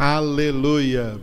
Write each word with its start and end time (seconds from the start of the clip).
Aleluia. 0.00 1.18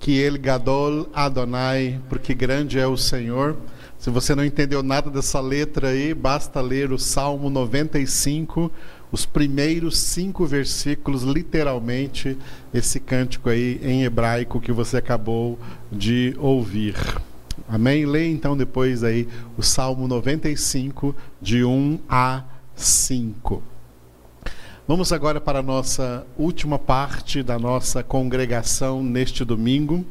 Que 0.00 0.18
ele 0.18 0.36
Gadol 0.36 1.08
Adonai, 1.14 2.00
porque 2.08 2.34
grande 2.34 2.76
é 2.76 2.88
o 2.88 2.96
Senhor. 2.96 3.56
Se 3.96 4.10
você 4.10 4.34
não 4.34 4.44
entendeu 4.44 4.82
nada 4.82 5.08
dessa 5.08 5.40
letra 5.40 5.90
aí, 5.90 6.12
basta 6.12 6.60
ler 6.60 6.90
o 6.90 6.98
Salmo 6.98 7.48
95, 7.48 8.68
os 9.12 9.24
primeiros 9.24 9.96
cinco 9.96 10.44
versículos, 10.44 11.22
literalmente, 11.22 12.36
esse 12.74 12.98
cântico 12.98 13.48
aí 13.48 13.80
em 13.80 14.02
hebraico 14.02 14.60
que 14.60 14.72
você 14.72 14.96
acabou 14.96 15.56
de 15.92 16.34
ouvir. 16.40 16.96
Amém? 17.68 18.06
Leia 18.06 18.28
então 18.28 18.56
depois 18.56 19.04
aí 19.04 19.28
o 19.56 19.62
Salmo 19.62 20.08
95, 20.08 21.14
de 21.40 21.62
1 21.64 22.00
a 22.08 22.42
5. 22.74 23.73
Vamos 24.86 25.14
agora 25.14 25.40
para 25.40 25.60
a 25.60 25.62
nossa 25.62 26.26
última 26.36 26.78
parte 26.78 27.42
da 27.42 27.58
nossa 27.58 28.02
congregação 28.02 29.02
neste 29.02 29.42
domingo, 29.42 30.04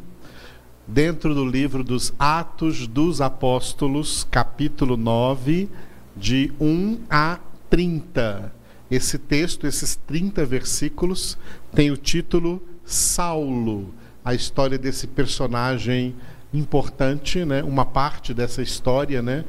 dentro 0.88 1.36
do 1.36 1.46
livro 1.46 1.84
dos 1.84 2.12
Atos 2.18 2.88
dos 2.88 3.22
Apóstolos, 3.22 4.28
capítulo 4.32 4.98
9, 4.98 5.70
de 6.18 6.52
1 6.60 7.02
a 7.08 7.38
30. 7.70 8.52
Esse 8.90 9.20
texto, 9.20 9.68
esses 9.68 9.96
30 10.08 10.44
versículos, 10.44 11.38
tem 11.72 11.92
o 11.92 11.96
título 11.96 12.60
Saulo, 12.84 13.94
a 14.26 14.34
história 14.34 14.80
desse 14.80 15.06
personagem 15.06 16.16
importante, 16.52 17.46
né? 17.46 17.62
uma 17.62 17.86
parte 17.86 18.34
dessa 18.34 18.64
história, 18.64 19.22
né? 19.22 19.46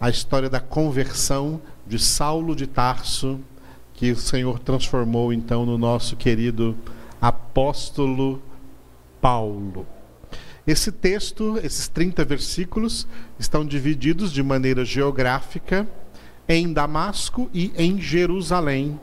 a 0.00 0.08
história 0.08 0.48
da 0.48 0.60
conversão 0.60 1.60
de 1.88 1.98
Saulo 1.98 2.54
de 2.54 2.68
Tarso 2.68 3.40
que 4.00 4.12
o 4.12 4.16
Senhor 4.16 4.58
transformou 4.58 5.30
então 5.30 5.66
no 5.66 5.76
nosso 5.76 6.16
querido 6.16 6.74
apóstolo 7.20 8.42
Paulo. 9.20 9.86
Esse 10.66 10.90
texto, 10.90 11.60
esses 11.62 11.86
30 11.86 12.24
versículos, 12.24 13.06
estão 13.38 13.62
divididos 13.62 14.32
de 14.32 14.42
maneira 14.42 14.86
geográfica 14.86 15.86
em 16.48 16.72
Damasco 16.72 17.50
e 17.52 17.72
em 17.76 18.00
Jerusalém. 18.00 18.98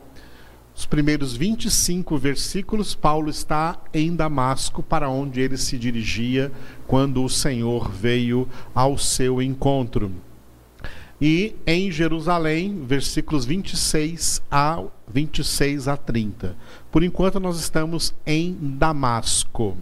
Os 0.76 0.88
primeiros 0.88 1.38
25 1.38 2.18
versículos, 2.18 2.96
Paulo 2.96 3.30
está 3.30 3.80
em 3.94 4.16
Damasco, 4.16 4.82
para 4.82 5.08
onde 5.08 5.42
ele 5.42 5.58
se 5.58 5.78
dirigia 5.78 6.52
quando 6.88 7.24
o 7.24 7.30
Senhor 7.30 7.92
veio 7.92 8.50
ao 8.74 8.98
seu 8.98 9.44
encontro 9.44 10.12
e 11.20 11.56
em 11.66 11.92
Jerusalém, 11.92 12.84
versículos 12.86 13.46
26 13.46 14.42
a 14.52 14.84
26 15.12 15.88
a 15.88 15.98
30. 15.98 16.56
Por 16.92 17.04
enquanto 17.04 17.40
nós 17.40 17.60
estamos 17.60 18.14
em 18.26 18.56
Damasco. 18.60 19.78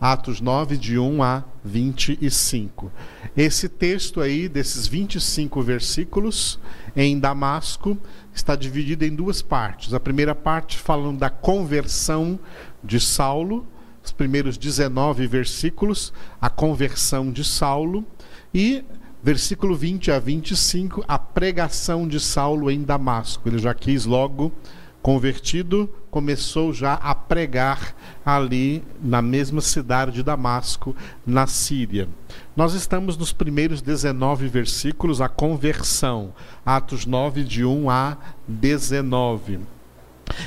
Atos 0.00 0.40
9 0.40 0.76
de 0.76 0.98
1 0.98 1.22
a 1.22 1.44
25. 1.64 2.92
Esse 3.36 3.68
texto 3.68 4.20
aí 4.20 4.48
desses 4.48 4.86
25 4.86 5.62
versículos 5.62 6.58
em 6.94 7.18
Damasco 7.18 7.96
está 8.34 8.56
dividido 8.56 9.04
em 9.04 9.14
duas 9.14 9.40
partes. 9.40 9.94
A 9.94 10.00
primeira 10.00 10.34
parte 10.34 10.76
falando 10.76 11.20
da 11.20 11.30
conversão 11.30 12.38
de 12.82 13.00
Saulo, 13.00 13.66
os 14.04 14.12
primeiros 14.12 14.58
19 14.58 15.26
versículos, 15.26 16.12
a 16.38 16.50
conversão 16.50 17.32
de 17.32 17.42
Saulo 17.42 18.04
e 18.52 18.84
versículo 19.24 19.74
20 19.74 20.10
a 20.10 20.18
25, 20.18 21.02
a 21.08 21.18
pregação 21.18 22.06
de 22.06 22.20
Saulo 22.20 22.70
em 22.70 22.82
Damasco. 22.82 23.48
Ele 23.48 23.56
já 23.56 23.72
quis 23.72 24.04
logo 24.04 24.52
convertido, 25.00 25.88
começou 26.10 26.74
já 26.74 26.94
a 26.94 27.14
pregar 27.14 27.96
ali 28.24 28.84
na 29.02 29.22
mesma 29.22 29.62
cidade 29.62 30.12
de 30.12 30.22
Damasco, 30.22 30.94
na 31.26 31.46
Síria. 31.46 32.06
Nós 32.54 32.74
estamos 32.74 33.16
nos 33.16 33.32
primeiros 33.32 33.80
19 33.80 34.46
versículos, 34.46 35.22
a 35.22 35.28
conversão, 35.28 36.34
Atos 36.64 37.06
9, 37.06 37.44
de 37.44 37.64
1 37.64 37.88
a 37.88 38.18
19. 38.46 39.60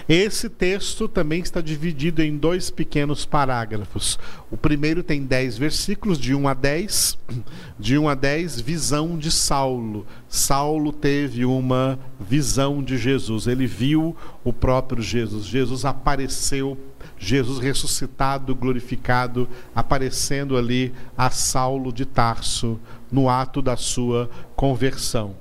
Esse 0.07 0.49
texto 0.49 1.07
também 1.07 1.41
está 1.41 1.61
dividido 1.61 2.21
em 2.21 2.37
dois 2.37 2.69
pequenos 2.69 3.25
parágrafos. 3.25 4.17
O 4.49 4.57
primeiro 4.57 5.03
tem 5.03 5.23
dez 5.23 5.57
versículos, 5.57 6.17
de 6.17 6.33
1 6.33 6.47
a 6.47 6.53
10. 6.53 7.17
De 7.79 7.97
1 7.97 8.09
a 8.09 8.15
10, 8.15 8.61
visão 8.61 9.17
de 9.17 9.31
Saulo. 9.31 10.05
Saulo 10.27 10.91
teve 10.91 11.45
uma 11.45 11.99
visão 12.19 12.81
de 12.81 12.97
Jesus. 12.97 13.47
Ele 13.47 13.67
viu 13.67 14.15
o 14.43 14.51
próprio 14.51 15.01
Jesus. 15.01 15.45
Jesus 15.45 15.85
apareceu, 15.85 16.77
Jesus 17.17 17.59
ressuscitado, 17.59 18.55
glorificado, 18.55 19.47
aparecendo 19.75 20.57
ali 20.57 20.93
a 21.17 21.29
Saulo 21.29 21.91
de 21.91 22.05
Tarso 22.05 22.79
no 23.11 23.29
ato 23.29 23.61
da 23.61 23.75
sua 23.75 24.29
conversão. 24.55 25.35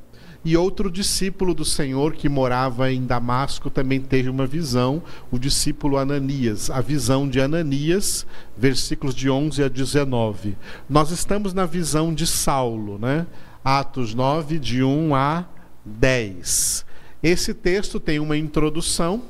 E 0.46 0.56
outro 0.56 0.92
discípulo 0.92 1.52
do 1.52 1.64
Senhor 1.64 2.12
que 2.12 2.28
morava 2.28 2.92
em 2.92 3.04
Damasco 3.04 3.68
também 3.68 4.00
teve 4.00 4.30
uma 4.30 4.46
visão, 4.46 5.02
o 5.28 5.40
discípulo 5.40 5.96
Ananias. 5.96 6.70
A 6.70 6.80
visão 6.80 7.28
de 7.28 7.40
Ananias, 7.40 8.24
versículos 8.56 9.12
de 9.12 9.28
11 9.28 9.64
a 9.64 9.68
19. 9.68 10.56
Nós 10.88 11.10
estamos 11.10 11.52
na 11.52 11.66
visão 11.66 12.14
de 12.14 12.28
Saulo, 12.28 12.96
né? 12.96 13.26
Atos 13.64 14.14
9, 14.14 14.60
de 14.60 14.84
1 14.84 15.16
a 15.16 15.46
10. 15.84 16.86
Esse 17.20 17.52
texto 17.52 17.98
tem 17.98 18.20
uma 18.20 18.36
introdução, 18.36 19.22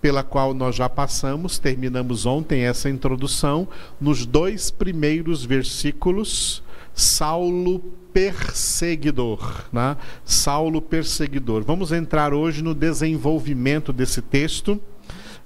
pela 0.00 0.24
qual 0.24 0.52
nós 0.52 0.74
já 0.74 0.88
passamos, 0.88 1.60
terminamos 1.60 2.26
ontem 2.26 2.62
essa 2.62 2.90
introdução, 2.90 3.68
nos 4.00 4.26
dois 4.26 4.68
primeiros 4.68 5.44
versículos 5.44 6.60
Saulo 6.94 7.80
perseguidor, 8.12 9.64
né? 9.72 9.96
Saulo 10.24 10.82
perseguidor. 10.82 11.62
Vamos 11.62 11.92
entrar 11.92 12.34
hoje 12.34 12.62
no 12.62 12.74
desenvolvimento 12.74 13.92
desse 13.92 14.20
texto. 14.20 14.80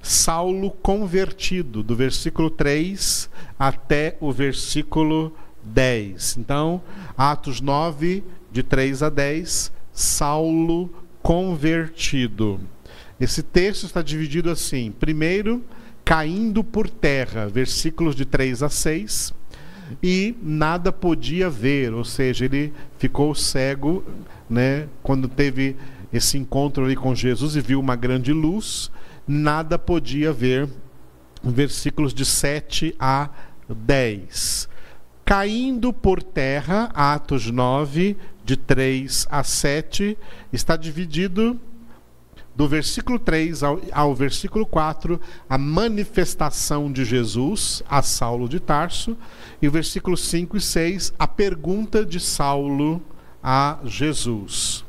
Saulo 0.02 0.70
convertido, 0.70 1.82
do 1.82 1.96
versículo 1.96 2.50
3 2.50 3.30
até 3.58 4.16
o 4.20 4.30
versículo 4.30 5.32
10. 5.62 6.36
Então, 6.38 6.82
Atos 7.16 7.60
9, 7.60 8.22
de 8.52 8.62
3 8.62 9.02
a 9.02 9.08
10, 9.08 9.72
Saulo 9.92 10.90
convertido. 11.22 12.60
Esse 13.18 13.42
texto 13.42 13.86
está 13.86 14.02
dividido 14.02 14.50
assim: 14.50 14.92
primeiro, 14.92 15.64
caindo 16.04 16.62
por 16.62 16.90
terra, 16.90 17.48
versículos 17.48 18.14
de 18.14 18.26
3 18.26 18.62
a 18.62 18.68
6 18.68 19.32
e 20.02 20.36
nada 20.42 20.92
podia 20.92 21.48
ver, 21.48 21.92
ou 21.92 22.04
seja, 22.04 22.44
ele 22.44 22.72
ficou 22.98 23.34
cego, 23.34 24.04
né, 24.48 24.88
quando 25.02 25.28
teve 25.28 25.76
esse 26.12 26.38
encontro 26.38 26.84
ali 26.84 26.94
com 26.94 27.14
Jesus 27.14 27.56
e 27.56 27.60
viu 27.60 27.80
uma 27.80 27.96
grande 27.96 28.32
luz, 28.32 28.90
nada 29.26 29.78
podia 29.78 30.32
ver. 30.32 30.68
Versículos 31.42 32.14
de 32.14 32.24
7 32.24 32.94
a 32.98 33.28
10. 33.68 34.68
Caindo 35.24 35.92
por 35.92 36.22
terra, 36.22 36.90
Atos 36.94 37.50
9, 37.50 38.16
de 38.44 38.56
3 38.56 39.26
a 39.30 39.42
7, 39.42 40.16
está 40.52 40.76
dividido 40.76 41.58
do 42.54 42.68
versículo 42.68 43.18
3 43.18 43.62
ao, 43.62 43.80
ao, 43.90 44.14
versículo 44.14 44.64
4, 44.64 45.20
a 45.48 45.58
manifestação 45.58 46.92
de 46.92 47.04
Jesus 47.04 47.82
a 47.88 48.00
Saulo 48.00 48.48
de 48.48 48.60
Tarso, 48.60 49.16
e 49.64 49.68
o 49.68 49.70
versículo 49.70 50.14
5 50.14 50.58
e 50.58 50.60
6, 50.60 51.14
a 51.18 51.26
pergunta 51.26 52.04
de 52.04 52.20
Saulo 52.20 53.00
a 53.42 53.78
Jesus. 53.86 54.84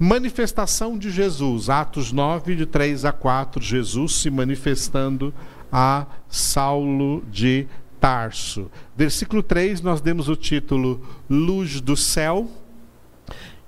Manifestação 0.00 0.98
de 0.98 1.12
Jesus, 1.12 1.70
Atos 1.70 2.10
9, 2.10 2.56
de 2.56 2.66
3 2.66 3.04
a 3.04 3.12
4, 3.12 3.62
Jesus 3.62 4.16
se 4.16 4.28
manifestando 4.28 5.32
a 5.70 6.06
Saulo 6.28 7.22
de 7.30 7.68
Tarso. 8.00 8.68
Versículo 8.96 9.44
3, 9.44 9.80
nós 9.80 10.00
demos 10.00 10.28
o 10.28 10.34
título 10.34 11.00
Luz 11.30 11.80
do 11.80 11.96
Céu 11.96 12.50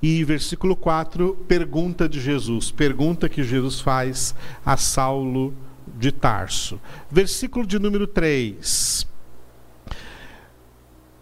e 0.03 0.25
versículo 0.25 0.75
4, 0.75 1.37
pergunta 1.47 2.09
de 2.09 2.21
Jesus, 2.21 2.73
pergunta 2.73 3.29
que 3.29 3.45
Jesus 3.45 3.81
faz 3.81 4.35
a 4.67 4.77
Saulo 4.77 5.55
de 5.97 6.11
Tarso. 6.11 6.81
Versículo 7.09 7.65
de 7.65 7.79
número 7.79 8.09
3. 8.09 9.07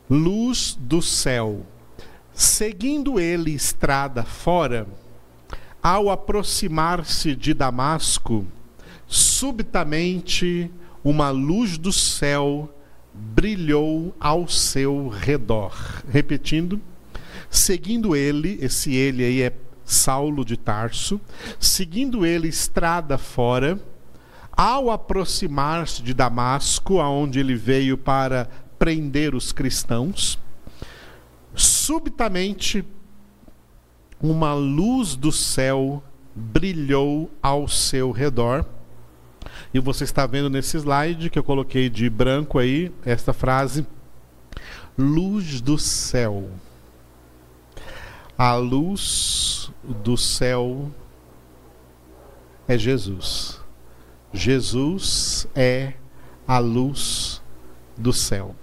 Luz 0.08 0.76
do 0.80 1.02
céu. 1.02 1.66
Seguindo 2.32 3.18
ele 3.18 3.52
estrada 3.52 4.22
fora, 4.22 4.86
ao 5.82 6.10
aproximar-se 6.10 7.34
de 7.34 7.54
Damasco, 7.54 8.46
subitamente 9.06 10.70
uma 11.02 11.30
luz 11.30 11.78
do 11.78 11.92
céu 11.92 12.72
brilhou 13.14 14.14
ao 14.20 14.46
seu 14.46 15.08
redor. 15.08 16.02
Repetindo 16.08 16.80
Seguindo 17.50 18.14
ele, 18.16 18.58
esse 18.60 18.94
ele 18.94 19.24
aí 19.24 19.42
é 19.42 19.52
Saulo 19.84 20.44
de 20.44 20.56
Tarso, 20.56 21.20
seguindo 21.60 22.26
ele 22.26 22.48
estrada 22.48 23.16
fora, 23.16 23.80
Ao 24.56 24.90
aproximar-se 24.90 26.02
de 26.02 26.14
Damasco, 26.14 26.98
aonde 26.98 27.38
ele 27.38 27.54
veio 27.54 27.98
para 27.98 28.48
prender 28.78 29.34
os 29.34 29.52
cristãos, 29.52 30.38
subitamente 31.54 32.84
uma 34.20 34.54
luz 34.54 35.16
do 35.16 35.30
céu 35.30 36.02
brilhou 36.34 37.30
ao 37.42 37.66
seu 37.68 38.10
redor. 38.10 38.64
E 39.72 39.78
você 39.78 40.04
está 40.04 40.26
vendo 40.26 40.50
nesse 40.50 40.76
slide 40.76 41.30
que 41.30 41.38
eu 41.38 41.44
coloquei 41.44 41.88
de 41.88 42.08
branco 42.10 42.58
aí, 42.58 42.92
esta 43.04 43.32
frase: 43.32 43.86
luz 44.98 45.60
do 45.60 45.78
céu. 45.78 46.50
A 48.38 48.54
luz 48.54 49.70
do 49.82 50.16
céu 50.16 50.90
é 52.68 52.76
Jesus. 52.76 53.60
Jesus 54.32 55.46
é 55.54 55.94
a 56.46 56.58
luz 56.58 57.40
do 57.96 58.12
céu. 58.12 58.54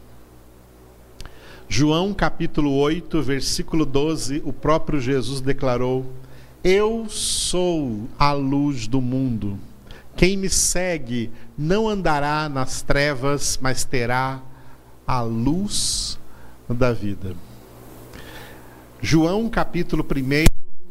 João 1.76 2.14
capítulo 2.14 2.72
8, 2.76 3.20
versículo 3.24 3.84
12, 3.84 4.44
o 4.46 4.54
próprio 4.54 5.02
Jesus 5.02 5.42
declarou: 5.42 6.06
Eu 6.64 7.08
sou 7.10 8.08
a 8.20 8.32
luz 8.32 8.86
do 8.86 9.02
mundo. 9.02 9.58
Quem 10.16 10.38
me 10.38 10.52
segue 10.52 11.32
não 11.58 11.90
andará 11.90 12.48
nas 12.48 12.84
trevas, 12.84 13.58
mas 13.60 13.84
terá 13.84 14.40
a 15.08 15.22
luz 15.22 16.20
da 16.70 16.94
vida. 16.94 17.36
João 19.02 19.50
capítulo 19.50 20.06
1, 20.06 20.46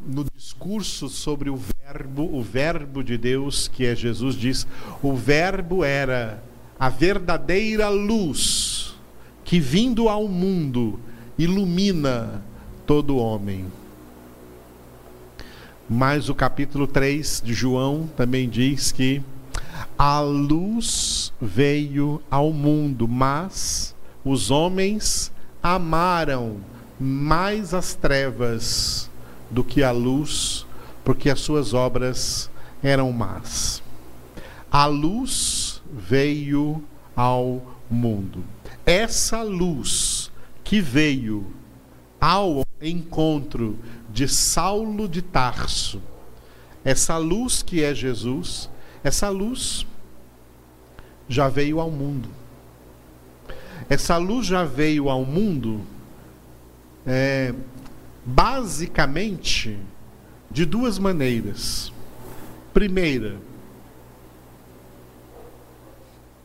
no 0.04 0.26
discurso 0.34 1.08
sobre 1.08 1.48
o 1.48 1.56
verbo, 1.56 2.24
o 2.36 2.42
verbo 2.42 3.04
de 3.04 3.16
Deus, 3.16 3.68
que 3.68 3.86
é 3.86 3.94
Jesus, 3.94 4.34
diz: 4.34 4.66
o 5.00 5.14
verbo 5.14 5.84
era 5.84 6.42
a 6.76 6.88
verdadeira 6.88 7.88
luz 7.88 8.91
que 9.52 9.60
vindo 9.60 10.08
ao 10.08 10.26
mundo 10.28 10.98
ilumina 11.36 12.42
todo 12.86 13.18
homem. 13.18 13.66
Mas 15.86 16.30
o 16.30 16.34
capítulo 16.34 16.86
3 16.86 17.42
de 17.44 17.52
João 17.52 18.08
também 18.16 18.48
diz 18.48 18.92
que 18.92 19.22
a 19.98 20.20
luz 20.20 21.34
veio 21.38 22.22
ao 22.30 22.50
mundo, 22.50 23.06
mas 23.06 23.94
os 24.24 24.50
homens 24.50 25.30
amaram 25.62 26.56
mais 26.98 27.74
as 27.74 27.94
trevas 27.94 29.10
do 29.50 29.62
que 29.62 29.82
a 29.82 29.90
luz, 29.90 30.64
porque 31.04 31.28
as 31.28 31.40
suas 31.40 31.74
obras 31.74 32.50
eram 32.82 33.12
más. 33.12 33.82
A 34.70 34.86
luz 34.86 35.82
veio 35.92 36.82
ao 37.14 37.60
mundo. 37.90 38.42
Essa 38.84 39.42
luz 39.42 40.30
que 40.64 40.80
veio 40.80 41.52
ao 42.20 42.64
encontro 42.80 43.78
de 44.10 44.28
Saulo 44.28 45.08
de 45.08 45.22
Tarso, 45.22 46.02
essa 46.84 47.16
luz 47.16 47.62
que 47.62 47.82
é 47.82 47.94
Jesus, 47.94 48.68
essa 49.04 49.28
luz 49.28 49.86
já 51.28 51.48
veio 51.48 51.80
ao 51.80 51.90
mundo. 51.90 52.28
Essa 53.88 54.16
luz 54.16 54.46
já 54.46 54.64
veio 54.64 55.08
ao 55.08 55.24
mundo 55.24 55.82
é, 57.06 57.54
basicamente 58.24 59.78
de 60.50 60.64
duas 60.64 60.98
maneiras. 60.98 61.92
Primeira, 62.72 63.36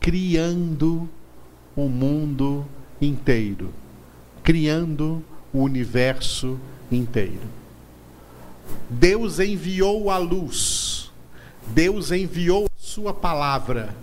criando 0.00 1.08
o 1.78 1.88
mundo 1.88 2.66
inteiro, 3.00 3.72
criando 4.42 5.24
o 5.52 5.60
universo 5.60 6.58
inteiro. 6.90 7.46
Deus 8.90 9.38
enviou 9.38 10.10
a 10.10 10.18
luz, 10.18 11.12
Deus 11.68 12.10
enviou 12.10 12.64
a 12.64 12.82
sua 12.82 13.14
palavra, 13.14 13.94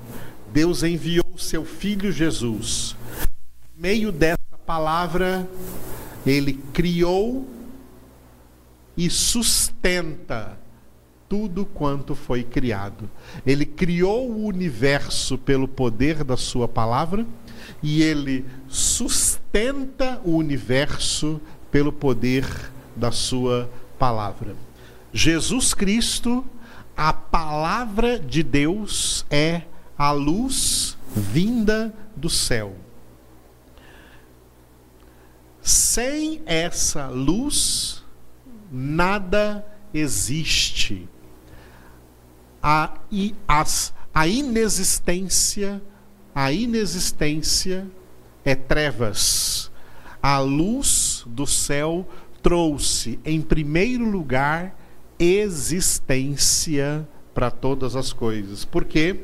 Deus 0.54 0.84
enviou 0.84 1.26
o 1.36 1.38
seu 1.38 1.66
filho 1.66 2.14
Jesus. 2.14 2.96
Por 3.20 3.82
meio 3.82 4.10
dessa 4.10 4.58
palavra, 4.66 5.46
ele 6.26 6.54
criou 6.72 7.46
e 8.96 9.10
sustenta 9.10 10.58
tudo 11.28 11.66
quanto 11.66 12.16
foi 12.16 12.42
criado. 12.42 13.10
Ele 13.46 13.66
criou 13.66 14.32
o 14.32 14.46
universo 14.46 15.38
pelo 15.38 15.68
poder 15.68 16.24
da 16.24 16.38
sua 16.38 16.70
palavra 16.70 17.26
e 17.82 18.02
ele 18.02 18.46
sustenta 18.68 20.20
o 20.24 20.36
universo 20.36 21.42
pelo 21.72 21.92
poder 21.92 22.46
da 22.96 23.12
sua 23.12 23.70
palavra. 23.98 24.56
Jesus 25.14 25.74
Cristo, 25.74 26.46
a 26.96 27.14
palavra 27.14 28.20
de 28.20 28.44
Deus 28.44 29.26
é 29.30 29.64
a 29.98 30.12
luz 30.12 30.98
vinda 31.16 31.94
do 32.16 32.30
céu. 32.30 32.76
Sem 35.62 36.42
essa 36.46 37.08
luz, 37.08 38.04
nada 38.72 39.66
existe. 39.94 41.08
A, 42.62 42.94
as, 43.48 43.94
a 44.14 44.28
inexistência 44.28 45.82
a 46.36 46.52
inexistência 46.52 47.88
é 48.44 48.54
trevas. 48.54 49.72
A 50.22 50.40
luz 50.40 51.24
do 51.26 51.48
céu 51.48 52.06
trouxe, 52.44 53.18
em 53.24 53.42
primeiro 53.42 54.04
lugar, 54.04 54.78
existência 55.18 57.08
para 57.34 57.50
todas 57.50 57.96
as 57.96 58.12
coisas. 58.12 58.66
Porque 58.66 59.22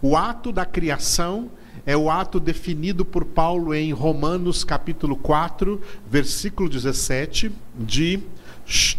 o 0.00 0.16
ato 0.16 0.52
da 0.52 0.64
criação 0.64 1.50
é 1.84 1.96
o 1.96 2.08
ato 2.08 2.38
definido 2.38 3.04
por 3.04 3.24
Paulo 3.24 3.74
em 3.74 3.92
Romanos 3.92 4.62
capítulo 4.62 5.16
4, 5.16 5.80
versículo 6.08 6.68
17, 6.68 7.50
de, 7.76 8.20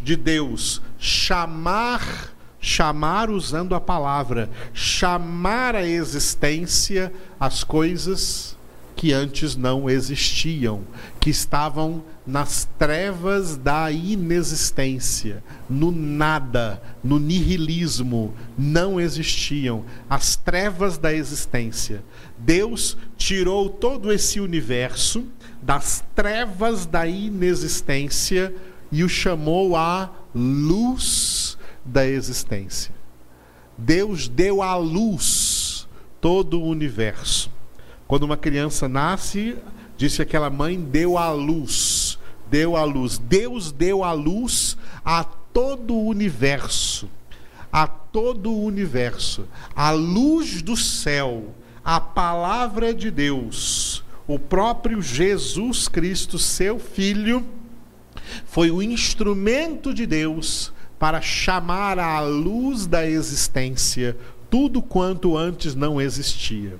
de 0.04 0.16
Deus 0.18 0.82
chamar 1.00 2.33
chamar 2.64 3.30
usando 3.30 3.76
a 3.76 3.82
palavra, 3.82 4.50
chamar 4.74 5.76
a 5.76 5.86
existência 5.86 7.12
as 7.38 7.62
coisas 7.62 8.58
que 8.96 9.12
antes 9.12 9.58
não 9.58 9.90
existiam, 9.90 10.82
que 11.20 11.30
estavam 11.30 12.02
nas 12.26 12.66
trevas 12.80 13.58
da 13.58 13.92
inexistência, 13.92 15.44
no 15.70 15.92
nada, 15.92 16.82
no 17.04 17.20
nihilismo, 17.20 18.34
não 18.58 18.98
existiam, 18.98 19.84
as 20.10 20.38
trevas 20.38 20.98
da 20.98 21.14
existência. 21.14 22.02
Deus 22.38 22.98
tirou 23.18 23.68
todo 23.68 24.10
esse 24.10 24.40
universo 24.40 25.26
das 25.62 26.02
trevas 26.16 26.86
da 26.86 27.06
inexistência 27.06 28.56
e 28.90 29.04
o 29.04 29.10
chamou 29.10 29.76
a 29.76 30.10
luz 30.34 31.58
da 31.86 32.06
existência. 32.06 32.94
Deus 33.78 34.28
deu 34.28 34.62
à 34.62 34.76
luz 34.76 35.88
todo 36.22 36.60
o 36.60 36.68
universo. 36.68 37.52
Quando 38.08 38.24
uma 38.24 38.38
criança 38.38 38.88
nasce, 38.88 39.58
disse 39.98 40.22
aquela 40.22 40.50
mãe 40.50 40.80
deu 40.80 41.18
à 41.18 41.32
luz, 41.32 42.20
deu 42.50 42.76
à 42.76 42.84
luz. 42.84 43.18
Deus 43.18 43.72
deu 43.72 44.04
à 44.04 44.14
luz 44.14 44.78
a 45.04 45.24
todo 45.24 45.94
o 45.94 46.08
universo, 46.08 47.10
a 47.72 47.88
todo 47.88 48.52
o 48.52 48.64
universo. 48.64 49.48
A 49.76 49.92
luz 49.92 50.62
do 50.62 50.78
céu, 50.78 51.54
a 51.84 52.00
palavra 52.00 52.94
de 52.94 53.10
Deus, 53.12 54.04
o 54.28 54.40
próprio 54.40 55.02
Jesus 55.02 55.88
Cristo, 55.88 56.40
seu 56.40 56.80
filho, 56.80 57.46
foi 58.46 58.72
o 58.72 58.82
instrumento 58.82 59.94
de 59.94 60.06
Deus 60.06 60.73
para 61.04 61.20
chamar 61.20 62.00
à 62.00 62.22
luz 62.22 62.88
da 62.88 63.06
existência 63.06 64.16
tudo 64.50 64.82
quanto 64.82 65.36
antes 65.36 65.76
não 65.76 66.00
existia. 66.00 66.80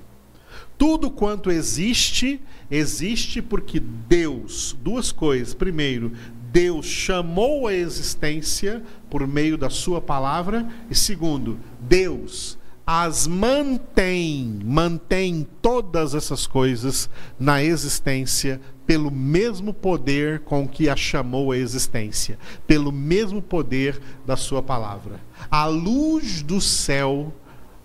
Tudo 0.78 1.10
quanto 1.10 1.50
existe, 1.50 2.40
existe 2.70 3.42
porque 3.42 3.78
Deus, 3.78 4.74
duas 4.82 5.12
coisas. 5.12 5.52
Primeiro, 5.52 6.10
Deus 6.50 6.86
chamou 6.86 7.66
a 7.66 7.74
existência 7.74 8.82
por 9.10 9.26
meio 9.26 9.58
da 9.58 9.68
Sua 9.68 10.00
palavra. 10.00 10.66
E 10.90 10.94
segundo, 10.94 11.58
Deus 11.78 12.56
as 12.86 13.26
mantém, 13.26 14.60
mantém 14.62 15.46
todas 15.62 16.14
essas 16.14 16.46
coisas 16.46 17.08
na 17.38 17.62
existência 17.62 18.60
pelo 18.86 19.10
mesmo 19.10 19.72
poder 19.72 20.40
com 20.40 20.68
que 20.68 20.90
a 20.90 20.96
chamou 20.96 21.52
à 21.52 21.56
existência, 21.56 22.38
pelo 22.66 22.92
mesmo 22.92 23.40
poder 23.40 23.98
da 24.26 24.36
sua 24.36 24.62
palavra. 24.62 25.18
A 25.50 25.64
luz 25.66 26.42
do 26.42 26.60
céu 26.60 27.32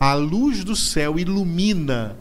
A 0.01 0.13
luz 0.13 0.63
do 0.63 0.77
céu 0.77 1.20
ilumina, 1.20 2.15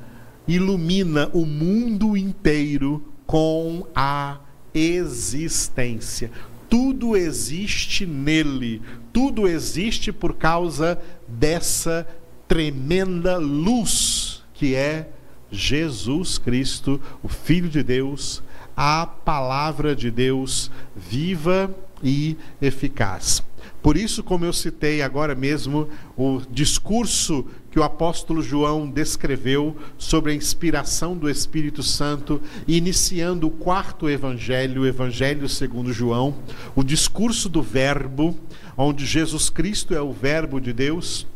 ilumina 0.49 1.30
o 1.32 1.47
mundo 1.47 2.16
inteiro 2.16 3.04
com 3.25 3.87
a 3.94 4.38
existência. 4.75 6.32
Tudo 6.68 7.16
existe 7.16 8.04
nele, 8.04 8.82
tudo 9.12 9.47
existe 9.47 10.11
por 10.11 10.35
causa 10.35 11.00
dessa 11.28 12.04
tremenda 12.49 13.37
luz 13.37 14.43
que 14.55 14.75
é 14.75 15.11
Jesus 15.50 16.38
Cristo, 16.38 17.00
o 17.23 17.28
Filho 17.28 17.69
de 17.69 17.83
Deus, 17.83 18.43
a 18.76 19.07
palavra 19.07 19.95
de 19.95 20.11
Deus 20.11 20.71
viva 20.97 21.73
e 22.02 22.37
eficaz. 22.61 23.43
Por 23.83 23.97
isso, 23.97 24.25
como 24.25 24.45
eu 24.45 24.52
citei 24.52 25.02
agora 25.02 25.35
mesmo, 25.35 25.88
o 26.17 26.43
discurso 26.50 27.47
que 27.71 27.78
o 27.78 27.83
apóstolo 27.83 28.43
João 28.43 28.90
descreveu 28.90 29.76
sobre 29.97 30.33
a 30.33 30.35
inspiração 30.35 31.17
do 31.17 31.31
Espírito 31.31 31.83
Santo, 31.83 32.40
iniciando 32.67 33.47
o 33.47 33.50
quarto 33.50 34.09
evangelho, 34.09 34.83
o 34.83 34.87
evangelho 34.87 35.49
segundo 35.49 35.93
João, 35.93 36.35
o 36.75 36.83
discurso 36.83 37.49
do 37.49 37.62
Verbo, 37.62 38.37
onde 38.76 39.07
Jesus 39.07 39.49
Cristo 39.49 39.95
é 39.95 40.00
o 40.00 40.12
Verbo 40.12 40.61
de 40.61 40.73
Deus, 40.73 41.26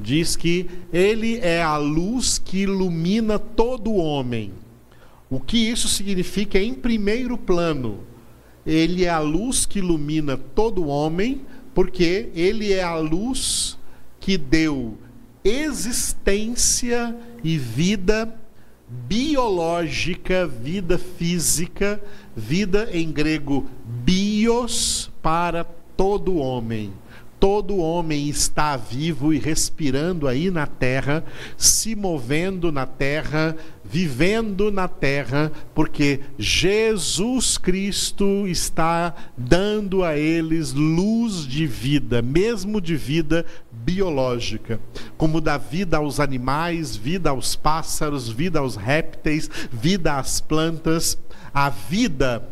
diz 0.00 0.36
que 0.36 0.68
ele 0.92 1.38
é 1.38 1.62
a 1.62 1.76
luz 1.76 2.38
que 2.38 2.62
ilumina 2.62 3.38
todo 3.38 3.94
homem. 3.94 4.52
O 5.28 5.38
que 5.38 5.58
isso 5.58 5.88
significa 5.88 6.58
em 6.58 6.74
primeiro 6.74 7.36
plano? 7.38 8.00
Ele 8.66 9.04
é 9.04 9.08
a 9.08 9.20
luz 9.20 9.64
que 9.64 9.78
ilumina 9.78 10.36
todo 10.36 10.86
homem, 10.86 11.42
porque 11.74 12.28
ele 12.34 12.72
é 12.72 12.82
a 12.82 12.96
luz 12.96 13.78
que 14.18 14.36
deu 14.36 14.98
existência 15.44 17.16
e 17.42 17.56
vida 17.56 18.34
biológica, 18.88 20.46
vida 20.46 20.98
física, 20.98 22.02
vida 22.36 22.88
em 22.92 23.10
grego 23.10 23.66
bios 23.86 25.10
para 25.22 25.64
todo 25.96 26.36
homem. 26.36 26.92
Todo 27.40 27.78
homem 27.78 28.28
está 28.28 28.76
vivo 28.76 29.32
e 29.32 29.38
respirando 29.38 30.28
aí 30.28 30.50
na 30.50 30.66
terra, 30.66 31.24
se 31.56 31.96
movendo 31.96 32.70
na 32.70 32.84
terra, 32.84 33.56
vivendo 33.82 34.70
na 34.70 34.86
terra, 34.86 35.50
porque 35.74 36.20
Jesus 36.38 37.56
Cristo 37.56 38.46
está 38.46 39.14
dando 39.36 40.04
a 40.04 40.18
eles 40.18 40.74
luz 40.74 41.46
de 41.46 41.66
vida, 41.66 42.20
mesmo 42.20 42.78
de 42.78 42.94
vida 42.94 43.46
biológica, 43.72 44.78
como 45.16 45.40
dá 45.40 45.56
vida 45.56 45.96
aos 45.96 46.20
animais, 46.20 46.94
vida 46.94 47.30
aos 47.30 47.56
pássaros, 47.56 48.28
vida 48.28 48.58
aos 48.58 48.76
répteis, 48.76 49.50
vida 49.72 50.18
às 50.18 50.42
plantas. 50.42 51.18
A 51.52 51.68
vida, 51.68 52.48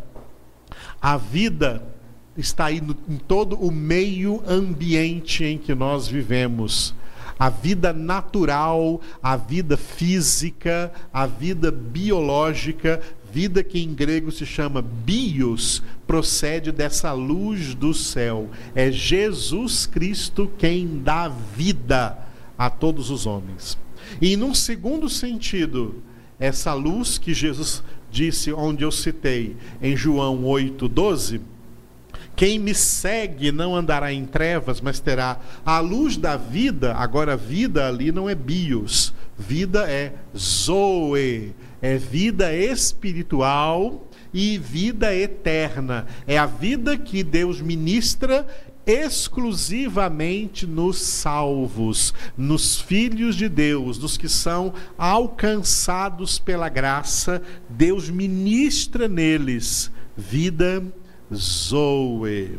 a 1.01 1.17
vida 1.17 1.83
está 2.39 2.67
aí 2.67 2.81
no, 2.81 2.97
em 3.09 3.17
todo 3.17 3.57
o 3.57 3.71
meio 3.71 4.43
ambiente 4.47 5.45
em 5.45 5.59
que 5.59 5.75
nós 5.75 6.07
vivemos. 6.07 6.95
A 7.39 7.51
vida 7.51 7.93
natural, 7.93 9.01
a 9.23 9.37
vida 9.37 9.77
física, 9.77 10.93
a 11.13 11.27
vida 11.27 11.71
biológica, 11.71 13.01
vida 13.31 13.63
que 13.63 13.81
em 13.81 13.93
grego 13.93 14.33
se 14.33 14.47
chama 14.47 14.83
bios, 14.83 15.83
procede 16.07 16.73
dessa 16.73 17.13
luz 17.13 17.75
do 17.75 17.93
céu. 17.93 18.49
É 18.75 18.91
Jesus 18.91 19.87
Cristo 19.87 20.51
quem 20.59 21.01
dá 21.03 21.29
vida 21.29 22.19
a 22.57 22.71
todos 22.71 23.11
os 23.11 23.27
homens. 23.27 23.79
E 24.21 24.37
num 24.37 24.55
segundo 24.55 25.09
sentido, 25.09 26.03
essa 26.41 26.73
luz 26.75 27.19
que 27.19 27.35
Jesus 27.35 27.85
disse, 28.11 28.53
onde 28.53 28.85
eu 28.85 28.91
citei, 28.91 29.57
em 29.83 29.97
João 29.97 30.45
8, 30.45 30.89
12 30.89 31.41
quem 32.39 32.57
me 32.57 32.73
segue 32.73 33.51
não 33.51 33.75
andará 33.75 34.13
em 34.13 34.25
trevas, 34.25 34.81
mas 34.81 35.01
terá 35.01 35.41
a 35.67 35.81
luz 35.81 36.17
da 36.17 36.37
vida. 36.37 36.95
Agora, 36.95 37.37
vida 37.37 37.89
ali 37.89 38.13
não 38.13 38.31
é 38.31 38.35
bios, 38.37 39.13
vida 39.37 39.91
é 39.91 40.15
zoe, 40.37 41.53
é 41.83 41.97
vida 41.97 42.55
espiritual 42.55 44.09
e 44.33 44.57
vida 44.57 45.13
eterna. 45.13 46.07
É 46.29 46.39
a 46.39 46.47
vida 46.47 46.97
que 46.97 47.25
Deus 47.25 47.61
ministra 47.61 48.47
exclusivamente 48.87 50.65
nos 50.65 50.99
salvos, 51.03 52.15
nos 52.37 52.81
filhos 52.81 53.35
de 53.35 53.49
Deus, 53.49 53.99
nos 53.99 54.17
que 54.17 54.29
são 54.29 54.73
alcançados 54.97 56.39
pela 56.39 56.69
graça. 56.69 57.43
Deus 57.69 58.09
ministra 58.09 59.09
neles 59.09 59.91
vida 60.19 60.83
Zoe. 61.35 62.59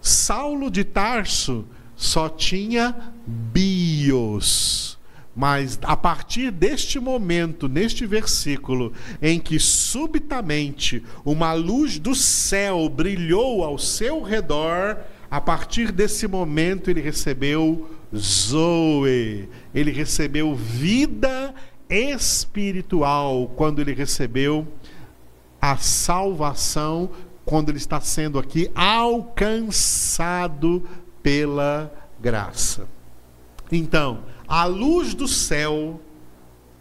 Saulo 0.00 0.70
de 0.70 0.84
Tarso 0.84 1.64
só 1.96 2.28
tinha 2.28 2.94
bios. 3.26 4.98
Mas 5.36 5.78
a 5.82 5.96
partir 5.96 6.52
deste 6.52 7.00
momento, 7.00 7.68
neste 7.68 8.06
versículo, 8.06 8.92
em 9.20 9.40
que 9.40 9.58
subitamente 9.58 11.02
uma 11.24 11.52
luz 11.54 11.98
do 11.98 12.14
céu 12.14 12.88
brilhou 12.88 13.64
ao 13.64 13.76
seu 13.76 14.22
redor, 14.22 14.98
a 15.28 15.40
partir 15.40 15.90
desse 15.90 16.28
momento 16.28 16.88
ele 16.88 17.00
recebeu 17.00 17.90
Zoe, 18.14 19.48
ele 19.74 19.90
recebeu 19.90 20.54
vida 20.54 21.52
espiritual, 21.88 23.52
quando 23.56 23.80
ele 23.80 23.92
recebeu 23.92 24.68
a 25.60 25.76
salvação 25.76 27.10
quando 27.44 27.68
ele 27.68 27.78
está 27.78 28.00
sendo 28.00 28.38
aqui 28.38 28.70
alcançado 28.74 30.82
pela 31.22 31.92
graça. 32.20 32.88
Então, 33.70 34.20
a 34.48 34.64
luz 34.64 35.14
do 35.14 35.28
céu, 35.28 36.00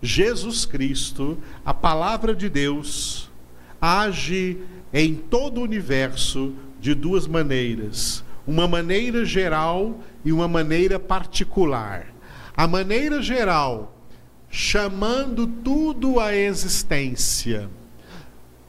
Jesus 0.02 0.66
Cristo, 0.66 1.38
a 1.66 1.74
palavra 1.74 2.34
de 2.36 2.50
Deus, 2.50 3.30
age 3.82 4.58
em 4.94 5.16
todo 5.16 5.60
o 5.60 5.64
universo 5.64 6.54
de 6.80 6.94
duas 6.94 7.28
maneiras: 7.28 8.24
uma 8.46 8.68
maneira 8.68 9.26
geral 9.26 10.00
e 10.24 10.32
uma 10.32 10.48
maneira 10.48 11.00
particular. 11.00 12.14
A 12.56 12.68
maneira 12.68 13.20
geral, 13.22 13.98
chamando 14.50 15.48
tudo 15.48 16.20
à 16.20 16.36
existência 16.36 17.70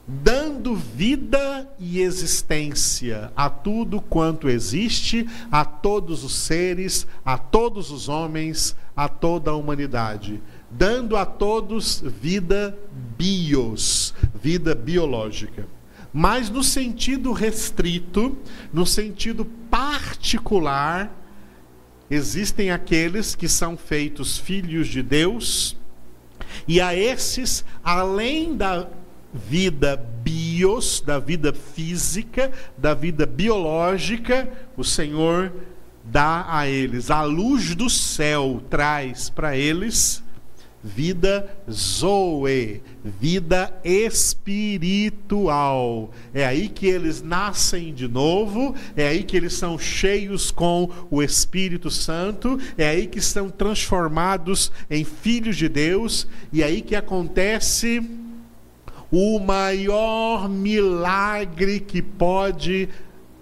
dando 0.07 0.44
vida 0.73 1.69
e 1.77 1.99
existência 1.99 3.31
a 3.35 3.49
tudo 3.49 3.99
quanto 3.99 4.49
existe, 4.49 5.27
a 5.51 5.65
todos 5.65 6.23
os 6.23 6.33
seres, 6.33 7.05
a 7.25 7.37
todos 7.37 7.91
os 7.91 8.07
homens, 8.07 8.75
a 8.95 9.09
toda 9.09 9.51
a 9.51 9.55
humanidade, 9.55 10.41
dando 10.71 11.17
a 11.17 11.25
todos 11.25 12.01
vida 12.01 12.77
bios, 13.17 14.13
vida 14.33 14.73
biológica. 14.73 15.67
Mas 16.13 16.49
no 16.49 16.63
sentido 16.63 17.33
restrito, 17.33 18.37
no 18.71 18.85
sentido 18.85 19.43
particular, 19.69 21.13
existem 22.09 22.71
aqueles 22.71 23.35
que 23.35 23.49
são 23.49 23.75
feitos 23.75 24.37
filhos 24.37 24.87
de 24.87 25.03
Deus, 25.03 25.75
e 26.67 26.79
a 26.79 26.95
esses, 26.95 27.65
além 27.83 28.55
da 28.55 28.87
vida 29.35 29.95
bios, 30.23 31.01
da 31.05 31.19
vida 31.19 31.53
física, 31.53 32.51
da 32.77 32.93
vida 32.93 33.25
biológica, 33.25 34.49
o 34.75 34.83
Senhor 34.83 35.51
dá 36.03 36.45
a 36.47 36.67
eles. 36.67 37.11
A 37.11 37.23
luz 37.23 37.75
do 37.75 37.89
céu 37.89 38.63
traz 38.69 39.29
para 39.29 39.55
eles 39.57 40.23
vida 40.85 41.49
zoe, 41.69 42.81
vida 43.03 43.73
espiritual. 43.83 44.93
É 46.31 46.45
aí 46.45 46.69
que 46.69 46.85
eles 46.85 47.23
nascem 47.23 47.91
de 47.91 48.07
novo, 48.07 48.75
é 48.95 49.07
aí 49.07 49.23
que 49.23 49.35
eles 49.35 49.53
são 49.53 49.79
cheios 49.79 50.51
com 50.51 50.87
o 51.09 51.23
Espírito 51.23 51.89
Santo, 51.89 52.59
é 52.77 52.87
aí 52.87 53.07
que 53.07 53.19
são 53.19 53.49
transformados 53.49 54.71
em 54.87 55.03
filhos 55.03 55.57
de 55.57 55.67
Deus, 55.67 56.27
e 56.53 56.61
é 56.61 56.65
aí 56.67 56.83
que 56.83 56.95
acontece 56.95 57.99
o 59.17 59.39
maior 59.39 60.49
milagre 60.49 61.79
que 61.79 62.01
pode 62.01 62.89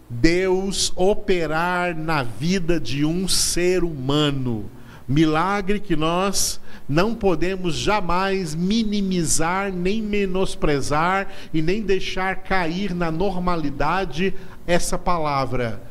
Deus 0.08 0.94
operar 0.96 1.98
na 1.98 2.22
vida 2.22 2.80
de 2.80 3.04
um 3.04 3.28
ser 3.28 3.84
humano. 3.84 4.70
Milagre 5.08 5.80
que 5.80 5.96
nós 5.96 6.62
não 6.88 7.16
podemos 7.16 7.74
jamais 7.74 8.54
minimizar, 8.54 9.74
nem 9.74 10.00
menosprezar 10.00 11.28
e 11.52 11.60
nem 11.60 11.82
deixar 11.82 12.44
cair 12.44 12.94
na 12.94 13.10
normalidade 13.10 14.36
essa 14.68 14.96
palavra: 14.96 15.82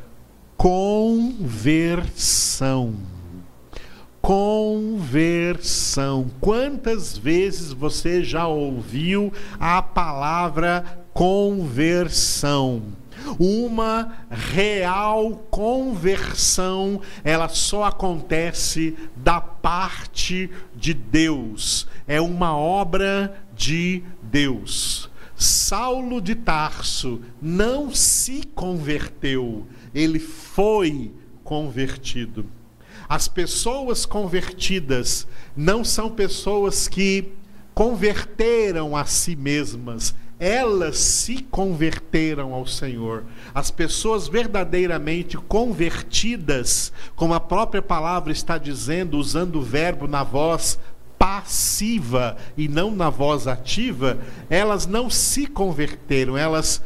conversão. 0.57 1.61
Conversão. 4.23 6.31
Quantas 6.41 7.19
vezes 7.19 7.73
você 7.73 8.23
já 8.23 8.47
ouviu 8.47 9.33
a 9.59 9.83
palavra 9.83 11.05
conversão? 11.13 12.83
Uma 13.39 14.17
real 14.31 15.45
conversão, 15.51 17.01
ela 17.23 17.49
só 17.49 17.85
acontece 17.85 18.97
da 19.17 19.41
parte 19.41 20.51
de 20.75 20.95
Deus. 20.95 21.87
É 22.07 22.21
uma 22.21 22.57
obra 22.57 23.43
de 23.55 24.03
Deus. 24.23 25.11
Saulo 25.37 26.21
de 26.21 26.37
Tarso 26.37 27.21
não 27.41 27.93
se 27.93 28.45
converteu, 28.55 29.67
ele 29.93 30.21
foi 30.21 31.13
convertido. 31.43 32.47
As 33.13 33.29
pessoas 33.29 34.07
convertidas 34.07 35.29
não 35.55 35.85
são 35.85 36.09
pessoas 36.09 36.89
que 36.89 37.35
converteram 37.75 38.97
a 38.97 39.05
si 39.05 39.37
mesmas, 39.37 40.15
elas 40.41 40.97
se 40.97 41.43
converteram 41.43 42.55
ao 42.55 42.67
Senhor. 42.67 43.25
As 43.55 43.71
pessoas 43.71 44.29
verdadeiramente 44.29 45.37
convertidas, 45.37 46.91
como 47.15 47.35
a 47.35 47.41
própria 47.41 47.83
palavra 47.83 48.33
está 48.33 48.57
dizendo, 48.57 49.19
usando 49.19 49.57
o 49.57 49.63
verbo 49.63 50.09
na 50.09 50.23
voz 50.25 50.79
passiva 51.19 52.39
e 52.57 52.67
não 52.67 52.91
na 52.91 53.11
voz 53.11 53.47
ativa, 53.47 54.17
elas 54.49 54.87
não 54.87 55.11
se 55.11 55.47
converteram, 55.47 56.39
elas 56.39 56.83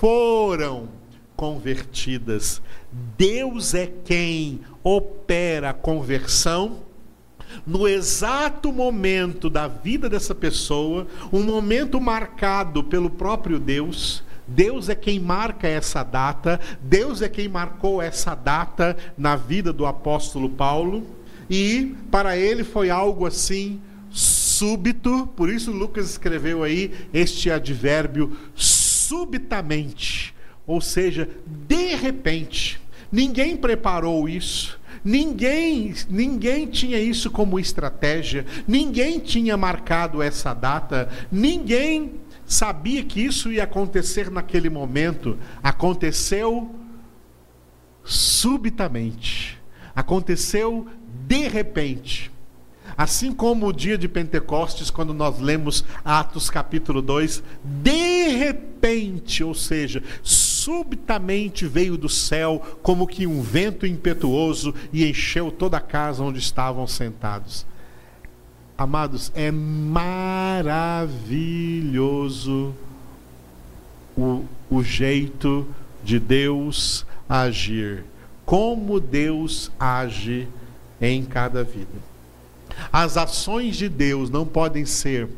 foram 0.00 0.88
convertidas. 1.36 2.62
Deus 3.18 3.74
é 3.74 3.86
quem 3.86 4.60
opera 4.82 5.70
a 5.70 5.74
conversão 5.74 6.88
no 7.66 7.88
exato 7.88 8.72
momento 8.72 9.48
da 9.48 9.66
vida 9.66 10.08
dessa 10.08 10.34
pessoa, 10.34 11.06
um 11.32 11.42
momento 11.42 12.00
marcado 12.00 12.84
pelo 12.84 13.10
próprio 13.10 13.58
Deus. 13.58 14.22
Deus 14.46 14.88
é 14.88 14.94
quem 14.94 15.20
marca 15.20 15.68
essa 15.68 16.02
data, 16.02 16.58
Deus 16.80 17.20
é 17.20 17.28
quem 17.28 17.48
marcou 17.48 18.00
essa 18.00 18.34
data 18.34 18.96
na 19.16 19.36
vida 19.36 19.72
do 19.72 19.84
apóstolo 19.84 20.48
Paulo, 20.48 21.06
e 21.50 21.94
para 22.10 22.36
ele 22.36 22.64
foi 22.64 22.88
algo 22.88 23.26
assim 23.26 23.80
súbito, 24.10 25.28
por 25.36 25.50
isso 25.50 25.70
Lucas 25.70 26.08
escreveu 26.08 26.62
aí 26.62 26.92
este 27.12 27.50
advérbio 27.50 28.36
subitamente, 28.54 30.34
ou 30.66 30.80
seja, 30.80 31.28
de 31.46 31.94
repente. 31.94 32.80
Ninguém 33.10 33.56
preparou 33.56 34.28
isso. 34.28 34.78
Ninguém, 35.04 35.94
ninguém 36.10 36.66
tinha 36.66 36.98
isso 36.98 37.30
como 37.30 37.58
estratégia, 37.58 38.44
ninguém 38.66 39.18
tinha 39.20 39.56
marcado 39.56 40.20
essa 40.20 40.52
data, 40.52 41.08
ninguém 41.30 42.14
sabia 42.44 43.04
que 43.04 43.20
isso 43.20 43.52
ia 43.52 43.64
acontecer 43.64 44.30
naquele 44.30 44.68
momento. 44.68 45.38
Aconteceu 45.62 46.74
subitamente, 48.02 49.58
aconteceu 49.94 50.86
de 51.26 51.46
repente. 51.48 52.30
Assim 52.96 53.32
como 53.32 53.66
o 53.66 53.72
dia 53.72 53.96
de 53.96 54.08
Pentecostes, 54.08 54.90
quando 54.90 55.14
nós 55.14 55.38
lemos 55.38 55.84
Atos 56.04 56.50
capítulo 56.50 57.00
2, 57.00 57.42
de 57.62 58.28
repente, 58.28 59.44
ou 59.44 59.54
seja, 59.54 60.02
subitamente 60.68 61.66
veio 61.66 61.96
do 61.96 62.10
céu 62.10 62.60
como 62.82 63.06
que 63.06 63.26
um 63.26 63.40
vento 63.40 63.86
impetuoso 63.86 64.74
e 64.92 65.08
encheu 65.08 65.50
toda 65.50 65.78
a 65.78 65.80
casa 65.80 66.22
onde 66.22 66.38
estavam 66.38 66.86
sentados. 66.86 67.64
Amados, 68.76 69.32
é 69.34 69.50
maravilhoso 69.50 70.04
o, 74.14 74.44
o 74.68 74.82
jeito 74.82 75.66
de 76.04 76.18
Deus 76.18 77.06
agir. 77.26 78.04
Como 78.44 79.00
Deus 79.00 79.72
age 79.80 80.46
em 81.00 81.24
cada 81.24 81.64
vida. 81.64 81.96
As 82.92 83.16
ações 83.16 83.74
de 83.74 83.88
Deus 83.88 84.28
não 84.28 84.44
podem 84.44 84.84
ser 84.84 85.30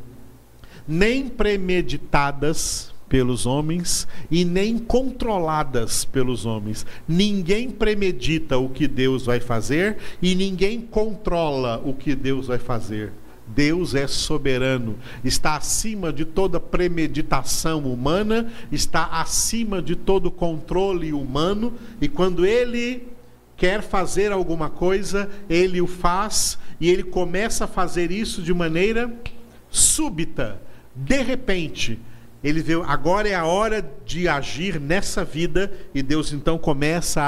nem 0.89 1.29
premeditadas 1.29 2.90
pelos 3.11 3.45
homens 3.45 4.07
e 4.31 4.45
nem 4.45 4.79
controladas 4.79 6.05
pelos 6.05 6.47
homens. 6.47 6.87
Ninguém 7.07 7.69
premedita 7.69 8.57
o 8.57 8.71
que 8.71 8.87
Deus 8.87 9.27
vai 9.27 9.41
fazer 9.41 9.99
e 10.23 10.35
ninguém 10.37 10.81
controla 10.81 11.83
o 11.85 11.93
que 11.93 12.15
Deus 12.15 12.47
vai 12.47 12.59
fazer. 12.59 13.13
Deus 13.49 13.97
é 13.97 14.07
soberano, 14.07 14.97
está 15.25 15.57
acima 15.57 16.13
de 16.13 16.25
toda 16.25 16.61
premeditação 16.61 17.81
humana, 17.81 18.49
está 18.71 19.07
acima 19.07 19.83
de 19.83 19.97
todo 19.97 20.31
controle 20.31 21.13
humano, 21.13 21.75
e 22.01 22.07
quando 22.07 22.47
ele 22.47 23.09
quer 23.57 23.83
fazer 23.83 24.31
alguma 24.31 24.71
coisa, 24.71 25.29
ele 25.49 25.81
o 25.81 25.87
faz 25.89 26.61
e 26.81 26.89
ele 26.89 27.03
começa 27.03 27.65
a 27.65 27.69
fazer 27.69 28.13
isso 28.13 28.41
de 28.41 28.55
maneira 28.55 29.13
súbita, 29.69 30.63
de 30.95 31.21
repente. 31.21 31.99
Ele 32.43 32.63
vê, 32.63 32.75
agora 32.87 33.29
é 33.29 33.35
a 33.35 33.45
hora 33.45 33.85
de 34.05 34.27
agir 34.27 34.81
nessa 34.81 35.25
vida, 35.25 35.71
e 35.95 36.03
Deus 36.03 36.33
então 36.33 36.57
começa 36.57 37.23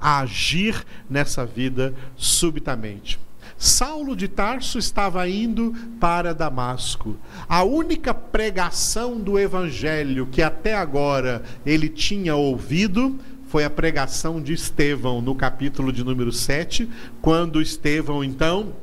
a 0.00 0.20
agir 0.20 0.84
nessa 1.08 1.46
vida 1.46 1.94
subitamente. 2.16 3.18
Saulo 3.58 4.14
de 4.14 4.28
Tarso 4.28 4.78
estava 4.78 5.26
indo 5.28 5.74
para 5.98 6.34
Damasco. 6.34 7.16
A 7.48 7.62
única 7.62 8.12
pregação 8.12 9.18
do 9.18 9.38
evangelho 9.38 10.26
que 10.26 10.42
até 10.42 10.74
agora 10.74 11.42
ele 11.64 11.88
tinha 11.88 12.34
ouvido 12.34 13.18
foi 13.48 13.64
a 13.64 13.70
pregação 13.70 14.42
de 14.42 14.52
Estevão 14.52 15.22
no 15.22 15.34
capítulo 15.34 15.92
de 15.92 16.04
número 16.04 16.32
7, 16.32 16.88
quando 17.22 17.62
Estevão 17.62 18.22
então 18.22 18.74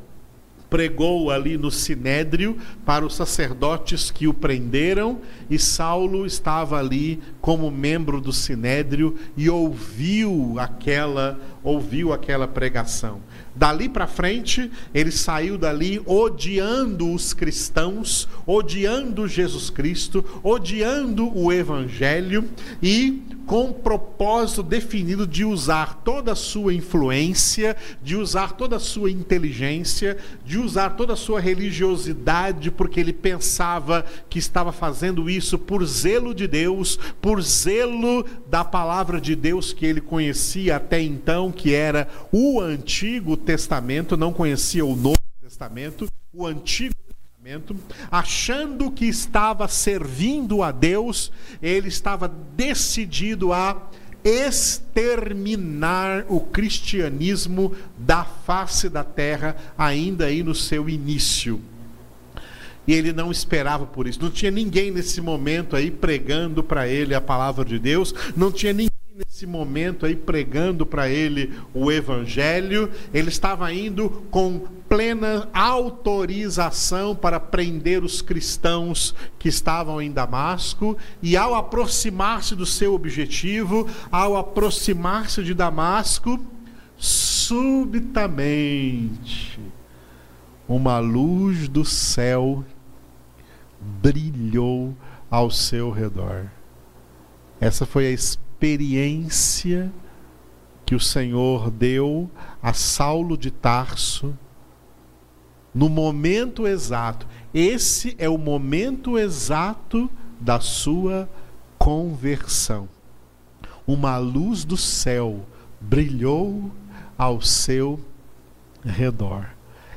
pregou 0.74 1.30
ali 1.30 1.56
no 1.56 1.70
sinédrio 1.70 2.58
para 2.84 3.06
os 3.06 3.14
sacerdotes 3.14 4.10
que 4.10 4.28
o 4.28 4.34
prenderam 4.34 5.22
e 5.48 5.60
Saulo 5.60 6.26
estava 6.26 6.80
ali 6.80 7.20
como 7.40 7.70
membro 7.70 8.20
do 8.20 8.34
sinédrio 8.34 9.16
e 9.38 9.52
ouviu 9.52 10.56
aquela 10.58 11.40
ouviu 11.64 12.12
aquela 12.12 12.48
pregação. 12.48 13.22
Dali 13.56 13.88
para 13.88 14.08
frente, 14.08 14.72
ele 14.96 15.12
saiu 15.12 15.60
dali 15.60 16.02
odiando 16.08 17.14
os 17.14 17.34
cristãos, 17.34 18.28
odiando 18.46 19.28
Jesus 19.28 19.70
Cristo, 19.70 20.26
odiando 20.44 21.32
o 21.38 21.54
evangelho 21.54 22.50
e 22.82 23.22
com 23.46 23.70
o 23.70 23.74
propósito 23.74 24.64
definido 24.64 25.28
de 25.28 25.44
usar 25.44 26.02
toda 26.04 26.32
a 26.32 26.36
sua 26.36 26.74
influência, 26.74 27.76
de 28.02 28.16
usar 28.16 28.54
toda 28.54 28.78
a 28.78 28.80
sua 28.80 29.12
inteligência, 29.12 30.18
de 30.46 30.58
usar 30.58 30.92
toda 30.92 31.14
a 31.14 31.18
sua 31.18 31.40
religiosidade, 31.40 32.72
porque 32.72 33.00
ele 33.00 33.14
pensava 33.14 34.06
que 34.30 34.40
estava 34.40 34.72
fazendo 34.72 35.30
isso 35.30 35.58
por 35.58 35.86
zelo 35.86 36.34
de 36.34 36.48
Deus, 36.48 36.98
por 37.22 37.42
zelo 37.42 38.26
da 38.50 38.64
palavra 38.64 39.20
de 39.20 39.36
Deus 39.36 39.74
que 39.74 39.86
ele 39.86 40.02
conhecia 40.02 40.78
até 40.78 41.02
então, 41.02 41.52
que 41.52 41.74
era 41.74 42.08
o 42.32 42.60
Antigo 42.62 43.36
Testamento, 43.36 44.18
não 44.18 44.34
conhecia 44.34 44.86
o 44.86 44.96
Novo 44.96 45.18
Testamento, 45.42 46.08
o 46.34 46.48
Antigo 46.48 46.94
achando 48.10 48.92
que 48.92 49.06
estava 49.06 49.68
servindo 49.68 50.64
a 50.64 50.72
Deus, 50.72 51.32
ele 51.62 51.90
estava 51.90 52.32
decidido 52.56 53.52
a 53.52 53.90
exterminar 54.24 56.26
o 56.30 56.40
cristianismo 56.40 57.76
da 57.98 58.24
face 58.24 58.88
da 58.88 59.04
terra, 59.04 59.58
ainda 59.78 60.26
aí 60.26 60.42
no 60.42 60.56
seu 60.56 60.90
início. 60.90 61.60
E 62.88 62.94
ele 62.94 63.12
não 63.12 63.32
esperava 63.32 63.86
por 63.86 64.08
isso. 64.08 64.22
Não 64.22 64.32
tinha 64.32 64.52
ninguém 64.52 64.92
nesse 64.92 65.20
momento 65.20 65.76
aí 65.76 65.92
pregando 65.92 66.64
para 66.64 66.88
ele 66.88 67.14
a 67.14 67.22
palavra 67.22 67.66
de 67.66 67.78
Deus, 67.78 68.14
não 68.36 68.52
tinha 68.52 68.72
ninguém 68.72 68.90
nesse 69.16 69.46
momento 69.46 70.06
aí 70.06 70.16
pregando 70.16 70.86
para 70.86 71.10
ele 71.10 71.54
o 71.74 71.92
evangelho, 71.92 72.90
ele 73.14 73.30
estava 73.30 73.72
indo 73.72 74.10
com 74.32 74.66
plena 74.94 75.50
autorização 75.52 77.16
para 77.16 77.40
prender 77.40 78.04
os 78.04 78.22
cristãos 78.22 79.16
que 79.40 79.50
estavam 79.50 80.00
em 80.00 80.12
Damasco, 80.12 80.96
e 81.20 81.36
ao 81.36 81.56
aproximar-se 81.56 82.56
do 82.56 82.64
seu 82.64 82.94
objetivo, 82.94 83.88
ao 84.12 84.38
aproximar-se 84.38 85.44
de 85.44 85.56
Damasco, 85.56 86.40
subitamente 86.96 88.30
uma 90.68 91.00
luz 91.00 91.68
do 91.68 91.84
céu 91.84 92.64
brilhou 93.82 94.96
ao 95.28 95.50
seu 95.50 95.90
redor. 95.90 96.52
Essa 97.60 97.84
foi 97.84 98.06
a 98.06 98.12
experiência 98.12 99.92
que 100.86 100.94
o 100.94 101.00
Senhor 101.00 101.72
deu 101.72 102.30
a 102.62 102.74
Saulo 102.74 103.36
de 103.36 103.50
Tarso 103.50 104.38
no 105.74 105.90
momento 105.90 106.68
exato. 106.68 107.28
Esse 107.54 108.16
é 108.18 108.30
o 108.30 108.38
momento 108.38 109.18
exato 109.18 110.10
da 110.40 110.60
sua 110.60 111.30
conversão. 111.78 112.88
Uma 113.86 114.18
luz 114.18 114.64
do 114.64 114.78
céu 114.78 115.46
brilhou 115.80 116.72
ao 117.18 117.42
seu 117.42 118.00
redor. 118.84 119.50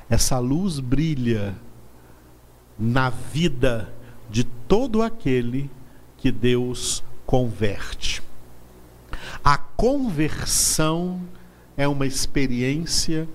Essa 0.09 0.39
luz 0.39 0.81
brilha 0.81 1.55
na 2.79 3.11
vida 3.11 3.93
de 4.31 4.45
todo 4.45 5.03
aquele 5.03 5.71
que 6.17 6.31
Deus 6.31 7.05
converte. 7.25 8.23
A 9.45 9.57
conversão 9.57 11.21
é 11.77 11.87
uma 11.87 12.07
experiência 12.07 13.29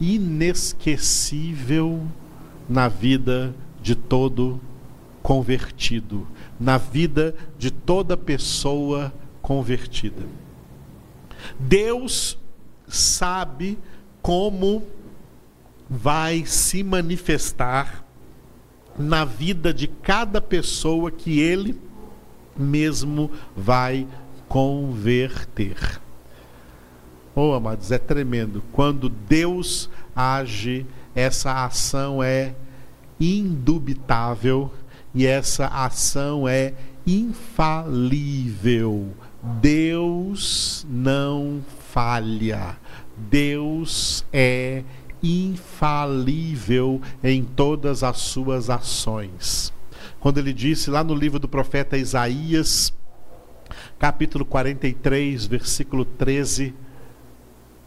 inesquecível 0.00 2.06
na 2.68 2.88
vida 2.88 3.54
de 3.82 3.94
todo 3.94 4.60
convertido, 5.22 6.26
na 6.58 6.78
vida 6.78 7.34
de 7.58 7.70
toda 7.70 8.16
pessoa 8.16 9.12
convertida. 9.40 10.26
Deus 11.58 12.38
sabe 12.86 13.78
como 14.22 14.82
vai 15.88 16.44
se 16.46 16.82
manifestar 16.82 18.04
na 18.98 19.24
vida 19.24 19.74
de 19.74 19.86
cada 19.86 20.40
pessoa 20.40 21.10
que 21.10 21.40
ele 21.40 21.78
mesmo 22.56 23.30
vai 23.56 24.06
converter. 24.48 26.00
Oh, 27.34 27.52
amados, 27.52 27.90
é 27.90 27.98
tremendo. 27.98 28.62
Quando 28.72 29.08
Deus 29.08 29.90
age, 30.14 30.86
essa 31.14 31.64
ação 31.64 32.22
é 32.22 32.54
indubitável 33.18 34.70
e 35.14 35.26
essa 35.26 35.66
ação 35.66 36.46
é 36.48 36.74
infalível. 37.06 38.28
Deus 39.60 40.86
não 40.88 41.60
falha. 41.90 42.76
Deus 43.16 44.24
é 44.32 44.82
infalível 45.22 47.00
em 47.22 47.44
todas 47.44 48.02
as 48.02 48.18
suas 48.18 48.68
ações. 48.70 49.72
Quando 50.20 50.38
ele 50.38 50.52
disse 50.52 50.90
lá 50.90 51.04
no 51.04 51.14
livro 51.14 51.38
do 51.38 51.48
profeta 51.48 51.96
Isaías, 51.96 52.92
capítulo 53.98 54.44
43, 54.44 55.46
versículo 55.46 56.04
13: 56.04 56.74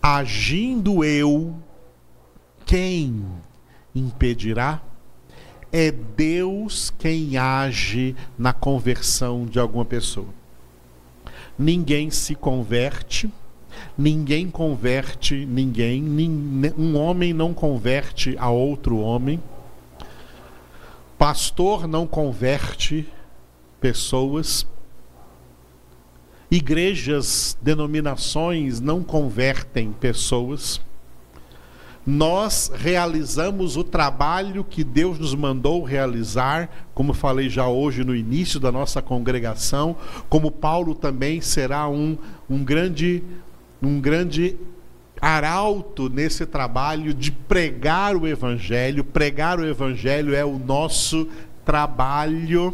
Agindo 0.09 1.03
eu, 1.03 1.53
quem 2.65 3.25
impedirá? 3.93 4.81
É 5.69 5.91
Deus 5.91 6.93
quem 6.97 7.35
age 7.35 8.15
na 8.37 8.53
conversão 8.53 9.45
de 9.45 9.59
alguma 9.59 9.83
pessoa. 9.83 10.29
Ninguém 11.59 12.09
se 12.09 12.35
converte 12.35 13.29
Ninguém 13.97 14.49
converte 14.49 15.45
ninguém, 15.45 16.01
um 16.77 16.97
homem 16.97 17.33
não 17.33 17.53
converte 17.53 18.33
a 18.39 18.49
outro 18.49 18.97
homem. 18.99 19.43
Pastor 21.17 21.85
não 21.85 22.07
converte 22.07 23.05
pessoas. 23.81 24.65
Igrejas, 26.49 27.57
denominações 27.61 28.79
não 28.79 29.03
convertem 29.03 29.91
pessoas. 29.91 30.79
Nós 32.05 32.71
realizamos 32.73 33.75
o 33.75 33.83
trabalho 33.83 34.63
que 34.63 34.81
Deus 34.81 35.19
nos 35.19 35.35
mandou 35.35 35.83
realizar, 35.83 36.87
como 36.93 37.13
falei 37.13 37.49
já 37.49 37.67
hoje 37.67 38.01
no 38.05 38.15
início 38.15 38.61
da 38.61 38.71
nossa 38.71 39.01
congregação, 39.01 39.97
como 40.29 40.49
Paulo 40.49 40.95
também 40.95 41.41
será 41.41 41.89
um, 41.89 42.17
um 42.49 42.63
grande 42.63 43.21
um 43.81 43.99
grande 43.99 44.57
arauto 45.21 46.09
nesse 46.09 46.45
trabalho 46.45 47.13
de 47.13 47.31
pregar 47.31 48.15
o 48.15 48.27
Evangelho. 48.27 49.03
Pregar 49.03 49.59
o 49.59 49.65
Evangelho 49.65 50.33
é 50.33 50.45
o 50.45 50.57
nosso 50.57 51.27
trabalho, 51.65 52.73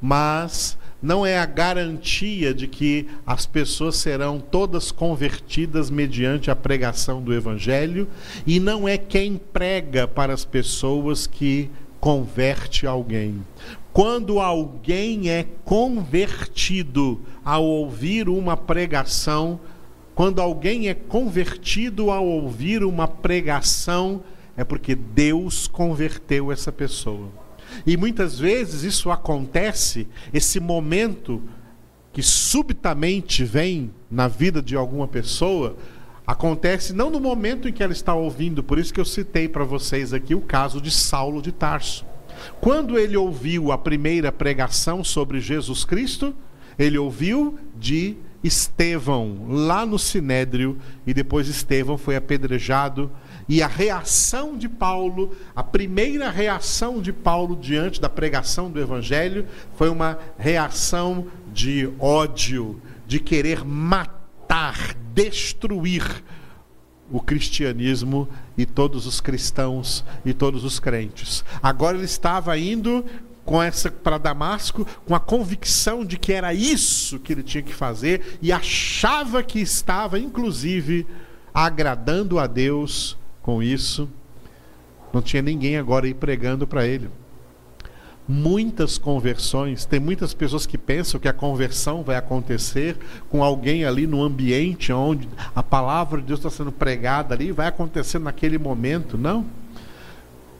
mas 0.00 0.78
não 1.00 1.24
é 1.24 1.38
a 1.38 1.46
garantia 1.46 2.52
de 2.52 2.66
que 2.66 3.06
as 3.26 3.46
pessoas 3.46 3.96
serão 3.96 4.40
todas 4.40 4.90
convertidas 4.90 5.90
mediante 5.90 6.50
a 6.50 6.56
pregação 6.56 7.22
do 7.22 7.32
Evangelho, 7.32 8.08
e 8.46 8.58
não 8.58 8.88
é 8.88 8.98
quem 8.98 9.36
prega 9.36 10.08
para 10.08 10.32
as 10.32 10.44
pessoas 10.44 11.26
que 11.26 11.70
converte 12.00 12.86
alguém. 12.86 13.42
Quando 13.92 14.40
alguém 14.40 15.30
é 15.30 15.44
convertido 15.64 17.20
ao 17.44 17.64
ouvir 17.64 18.28
uma 18.28 18.56
pregação, 18.56 19.58
quando 20.14 20.40
alguém 20.40 20.88
é 20.88 20.94
convertido 20.94 22.10
ao 22.10 22.26
ouvir 22.26 22.82
uma 22.82 23.06
pregação, 23.06 24.20
é 24.56 24.64
porque 24.64 24.96
Deus 24.96 25.68
converteu 25.68 26.50
essa 26.50 26.72
pessoa. 26.72 27.28
E 27.86 27.96
muitas 27.96 28.38
vezes 28.38 28.82
isso 28.82 29.10
acontece, 29.10 30.06
esse 30.32 30.60
momento 30.60 31.42
que 32.12 32.22
subitamente 32.22 33.44
vem 33.44 33.90
na 34.10 34.28
vida 34.28 34.60
de 34.60 34.74
alguma 34.74 35.06
pessoa, 35.06 35.76
acontece 36.26 36.92
não 36.92 37.10
no 37.10 37.20
momento 37.20 37.68
em 37.68 37.72
que 37.72 37.82
ela 37.82 37.92
está 37.92 38.14
ouvindo, 38.14 38.62
por 38.62 38.78
isso 38.78 38.92
que 38.92 39.00
eu 39.00 39.04
citei 39.04 39.48
para 39.48 39.64
vocês 39.64 40.12
aqui 40.12 40.34
o 40.34 40.40
caso 40.40 40.80
de 40.80 40.90
Saulo 40.90 41.40
de 41.40 41.52
Tarso. 41.52 42.04
Quando 42.60 42.98
ele 42.98 43.16
ouviu 43.16 43.72
a 43.72 43.78
primeira 43.78 44.30
pregação 44.30 45.02
sobre 45.02 45.40
Jesus 45.40 45.84
Cristo, 45.84 46.34
ele 46.78 46.98
ouviu 46.98 47.58
de 47.76 48.16
Estevão 48.42 49.46
lá 49.48 49.84
no 49.84 49.98
Sinédrio 49.98 50.78
e 51.06 51.12
depois 51.12 51.48
Estevão 51.48 51.98
foi 51.98 52.14
apedrejado 52.16 53.10
e 53.48 53.62
a 53.62 53.66
reação 53.66 54.56
de 54.56 54.68
Paulo, 54.68 55.34
a 55.56 55.64
primeira 55.64 56.30
reação 56.30 57.00
de 57.00 57.12
Paulo 57.12 57.56
diante 57.56 58.00
da 58.00 58.08
pregação 58.08 58.70
do 58.70 58.78
evangelho 58.78 59.46
foi 59.74 59.88
uma 59.88 60.18
reação 60.38 61.26
de 61.52 61.90
ódio, 61.98 62.80
de 63.06 63.18
querer 63.18 63.64
matar, 63.64 64.94
destruir 65.14 66.04
o 67.10 67.20
cristianismo 67.20 68.28
e 68.56 68.66
todos 68.66 69.06
os 69.06 69.20
cristãos 69.20 70.04
e 70.24 70.34
todos 70.34 70.62
os 70.62 70.78
crentes. 70.78 71.42
Agora 71.62 71.96
ele 71.96 72.04
estava 72.04 72.58
indo 72.58 73.04
com 73.48 73.62
essa 73.62 73.90
para 73.90 74.18
Damasco 74.18 74.86
com 75.06 75.14
a 75.14 75.20
convicção 75.20 76.04
de 76.04 76.18
que 76.18 76.34
era 76.34 76.52
isso 76.52 77.18
que 77.18 77.32
ele 77.32 77.42
tinha 77.42 77.62
que 77.62 77.72
fazer 77.72 78.38
e 78.42 78.52
achava 78.52 79.42
que 79.42 79.58
estava 79.58 80.18
inclusive 80.18 81.06
agradando 81.54 82.38
a 82.38 82.46
Deus 82.46 83.16
com 83.40 83.62
isso. 83.62 84.06
Não 85.14 85.22
tinha 85.22 85.40
ninguém 85.40 85.78
agora 85.78 86.04
aí 86.04 86.12
pregando 86.12 86.66
para 86.66 86.86
ele 86.86 87.08
muitas 88.28 88.98
conversões. 88.98 89.86
Tem 89.86 89.98
muitas 89.98 90.34
pessoas 90.34 90.66
que 90.66 90.76
pensam 90.76 91.18
que 91.18 91.26
a 91.26 91.32
conversão 91.32 92.02
vai 92.02 92.16
acontecer 92.16 92.98
com 93.30 93.42
alguém 93.42 93.86
ali 93.86 94.06
no 94.06 94.22
ambiente 94.22 94.92
onde 94.92 95.26
a 95.56 95.62
palavra 95.62 96.20
de 96.20 96.26
Deus 96.26 96.40
está 96.40 96.50
sendo 96.50 96.70
pregada 96.70 97.34
ali, 97.34 97.50
vai 97.50 97.66
acontecer 97.66 98.18
naquele 98.18 98.58
momento. 98.58 99.16
Não. 99.16 99.46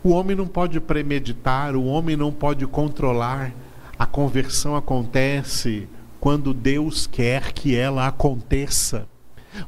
O 0.02 0.10
homem 0.10 0.36
não 0.36 0.46
pode 0.46 0.78
premeditar, 0.80 1.74
o 1.74 1.84
homem 1.84 2.16
não 2.16 2.32
pode 2.32 2.66
controlar. 2.66 3.52
A 3.98 4.06
conversão 4.06 4.76
acontece 4.76 5.88
quando 6.20 6.54
Deus 6.54 7.06
quer 7.06 7.52
que 7.52 7.74
ela 7.74 8.06
aconteça. 8.06 9.08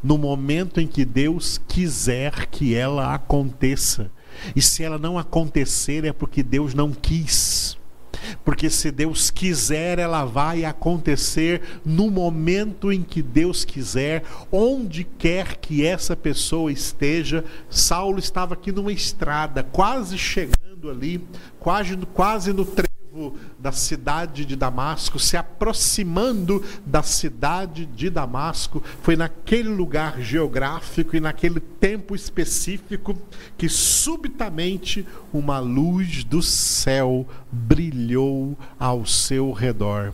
No 0.03 0.17
momento 0.17 0.81
em 0.81 0.87
que 0.87 1.05
Deus 1.05 1.61
quiser 1.67 2.47
que 2.47 2.75
ela 2.75 3.13
aconteça. 3.13 4.11
E 4.55 4.63
se 4.63 4.85
ela 4.85 4.99
não 4.99 5.19
acontecer 5.19 6.05
é 6.05 6.13
porque 6.13 6.43
Deus 6.43 6.75
não 6.75 6.93
quis 6.93 7.80
porque 8.45 8.71
se 8.71 8.91
Deus 8.91 9.31
quiser, 9.31 9.99
ela 9.99 10.25
vai 10.25 10.65
acontecer 10.65 11.63
no 11.85 12.11
momento 12.11 12.93
em 12.93 13.03
que 13.03 13.23
Deus 13.23 13.65
quiser, 13.65 14.25
onde 14.51 15.05
quer 15.05 15.57
que 15.57 15.85
essa 15.85 16.17
pessoa 16.17 16.73
esteja. 16.73 17.45
Saulo 17.69 18.19
estava 18.19 18.55
aqui 18.55 18.73
numa 18.73 18.93
estrada, 18.93 19.63
quase 19.63 20.19
chegando 20.19 20.91
ali, 20.91 21.25
quase, 21.59 21.97
quase 22.15 22.53
no 22.53 22.65
trevo 23.11 23.35
da 23.59 23.73
cidade 23.73 24.45
de 24.45 24.55
Damasco, 24.55 25.19
se 25.19 25.37
aproximando 25.37 26.65
da 26.87 27.03
cidade 27.03 27.85
de 27.85 28.09
Damasco, 28.09 28.83
foi 29.03 29.17
naquele 29.17 29.69
lugar 29.69 30.21
geográfico 30.21 31.17
e 31.17 31.21
naquele 31.21 31.61
tempo 31.61 32.15
específico 32.15 33.17
que 33.59 33.69
subitamente 33.69 35.07
uma 35.33 35.59
luz 35.59 36.25
do 36.25 36.41
céu 36.41 37.27
brilhou 37.51 38.57
ao 38.79 39.05
seu 39.05 39.53
redor. 39.53 40.13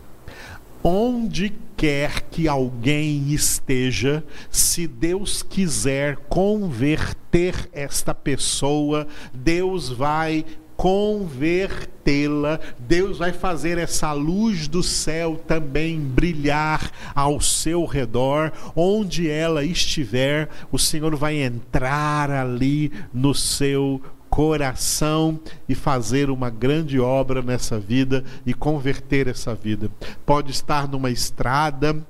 onde 0.83 1.51
quer 1.75 2.21
que 2.31 2.47
alguém 2.47 3.33
esteja, 3.33 4.23
se 4.49 4.87
Deus 4.87 5.43
quiser 5.43 6.15
converter 6.29 7.69
esta 7.73 8.13
pessoa, 8.13 9.05
Deus 9.33 9.89
vai 9.89 10.45
convertê-la, 10.77 12.59
Deus 12.77 13.17
vai 13.17 13.33
fazer 13.33 13.79
essa 13.79 14.13
luz 14.13 14.67
do 14.67 14.83
céu 14.83 15.41
também 15.47 15.99
brilhar 15.99 16.91
ao 17.15 17.41
seu 17.41 17.83
redor, 17.83 18.53
onde 18.75 19.27
ela 19.27 19.65
estiver, 19.65 20.47
o 20.71 20.77
Senhor 20.77 21.15
vai 21.15 21.41
entrar 21.41 22.29
ali 22.29 22.93
no 23.11 23.33
seu 23.33 23.99
coração 24.29 25.39
e 25.67 25.73
fazer 25.73 26.29
uma 26.29 26.49
grande 26.49 26.99
obra 26.99 27.41
nessa 27.41 27.79
vida 27.79 28.23
e 28.45 28.53
converter 28.53 29.27
essa 29.27 29.55
vida. 29.55 29.89
Pode 30.25 30.51
estar 30.51 30.87
numa 30.87 31.09
estrada, 31.09 32.05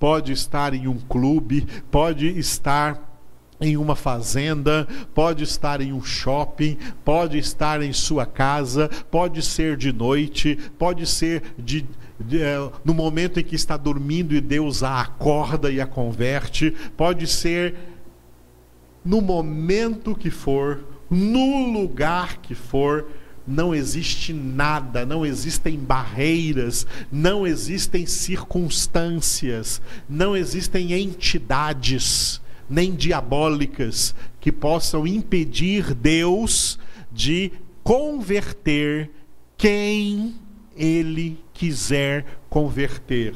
pode 0.00 0.32
estar 0.32 0.74
em 0.74 0.88
um 0.88 0.98
clube, 0.98 1.66
pode 1.90 2.26
estar 2.38 3.13
em 3.60 3.76
uma 3.76 3.94
fazenda, 3.94 4.86
pode 5.14 5.44
estar 5.44 5.80
em 5.80 5.92
um 5.92 6.02
shopping, 6.02 6.76
pode 7.04 7.38
estar 7.38 7.82
em 7.82 7.92
sua 7.92 8.26
casa, 8.26 8.90
pode 9.10 9.42
ser 9.42 9.76
de 9.76 9.92
noite, 9.92 10.58
pode 10.78 11.06
ser 11.06 11.42
de, 11.58 11.86
de, 12.18 12.42
é, 12.42 12.56
no 12.84 12.92
momento 12.92 13.38
em 13.38 13.44
que 13.44 13.54
está 13.54 13.76
dormindo 13.76 14.34
e 14.34 14.40
Deus 14.40 14.82
a 14.82 15.00
acorda 15.00 15.70
e 15.70 15.80
a 15.80 15.86
converte, 15.86 16.74
pode 16.96 17.26
ser 17.26 17.74
no 19.04 19.20
momento 19.20 20.14
que 20.14 20.30
for, 20.30 20.84
no 21.08 21.70
lugar 21.72 22.38
que 22.38 22.54
for, 22.54 23.06
não 23.46 23.74
existe 23.74 24.32
nada, 24.32 25.04
não 25.04 25.24
existem 25.24 25.78
barreiras, 25.78 26.86
não 27.12 27.46
existem 27.46 28.06
circunstâncias, 28.06 29.82
não 30.08 30.34
existem 30.34 30.94
entidades 30.94 32.40
nem 32.68 32.94
diabólicas 32.94 34.14
que 34.40 34.52
possam 34.52 35.06
impedir 35.06 35.94
Deus 35.94 36.78
de 37.12 37.52
converter 37.82 39.10
quem 39.56 40.34
ele 40.76 41.38
quiser 41.52 42.24
converter. 42.48 43.34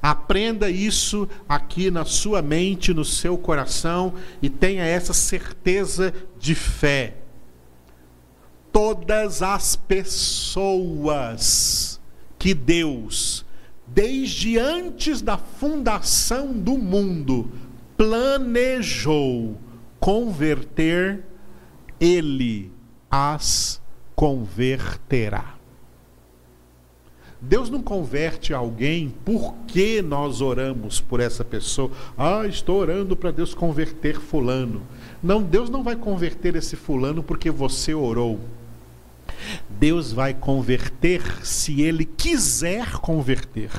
Aprenda 0.00 0.70
isso 0.70 1.28
aqui 1.48 1.90
na 1.90 2.04
sua 2.04 2.40
mente, 2.42 2.94
no 2.94 3.04
seu 3.04 3.36
coração 3.36 4.14
e 4.40 4.48
tenha 4.48 4.84
essa 4.84 5.12
certeza 5.12 6.14
de 6.38 6.54
fé. 6.54 7.16
Todas 8.72 9.42
as 9.42 9.74
pessoas 9.74 11.06
que 12.38 12.54
Deus, 12.54 13.44
desde 13.86 14.58
antes 14.58 15.20
da 15.22 15.36
fundação 15.36 16.52
do 16.52 16.78
mundo, 16.78 17.50
planejou 17.96 19.56
converter, 19.98 21.24
ele 21.98 22.70
as 23.10 23.80
converterá. 24.14 25.56
Deus 27.40 27.68
não 27.70 27.82
converte 27.82 28.54
alguém 28.54 29.14
porque 29.24 30.02
nós 30.02 30.40
oramos 30.40 31.00
por 31.00 31.20
essa 31.20 31.44
pessoa. 31.44 31.90
Ah, 32.16 32.46
estou 32.46 32.78
orando 32.78 33.14
para 33.14 33.30
Deus 33.30 33.54
converter 33.54 34.18
Fulano. 34.18 34.82
Não, 35.22 35.42
Deus 35.42 35.68
não 35.70 35.82
vai 35.82 35.94
converter 35.96 36.56
esse 36.56 36.76
Fulano 36.76 37.22
porque 37.22 37.50
você 37.50 37.94
orou. 37.94 38.40
Deus 39.78 40.12
vai 40.12 40.32
converter 40.32 41.22
se 41.44 41.82
Ele 41.82 42.04
quiser 42.04 42.92
converter. 42.92 43.70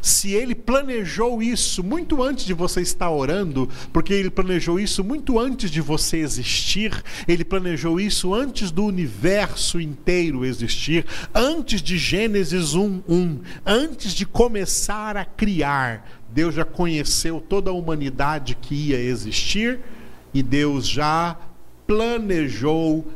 Se 0.00 0.32
Ele 0.32 0.54
planejou 0.54 1.42
isso 1.42 1.84
muito 1.84 2.22
antes 2.22 2.44
de 2.44 2.52
você 2.52 2.80
estar 2.80 3.10
orando, 3.10 3.68
porque 3.92 4.12
Ele 4.12 4.30
planejou 4.30 4.80
isso 4.80 5.04
muito 5.04 5.38
antes 5.38 5.70
de 5.70 5.80
você 5.80 6.18
existir, 6.18 7.02
Ele 7.28 7.44
planejou 7.44 8.00
isso 8.00 8.34
antes 8.34 8.70
do 8.70 8.84
universo 8.84 9.80
inteiro 9.80 10.44
existir, 10.44 11.06
antes 11.34 11.80
de 11.82 11.98
Gênesis 11.98 12.74
1:1, 12.74 13.40
antes 13.64 14.12
de 14.14 14.26
começar 14.26 15.16
a 15.16 15.24
criar. 15.24 16.08
Deus 16.30 16.54
já 16.54 16.64
conheceu 16.64 17.40
toda 17.40 17.70
a 17.70 17.74
humanidade 17.74 18.56
que 18.60 18.74
ia 18.74 18.98
existir 18.98 19.78
e 20.32 20.42
Deus 20.42 20.88
já 20.88 21.38
planejou 21.86 23.06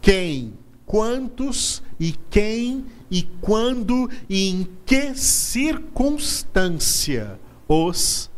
quem 0.00 0.54
quantos 0.90 1.82
e 2.00 2.16
quem 2.28 2.84
e 3.08 3.22
quando 3.40 4.10
e 4.28 4.50
em 4.50 4.66
que 4.84 5.14
circunstância 5.14 7.38
os 7.68 8.28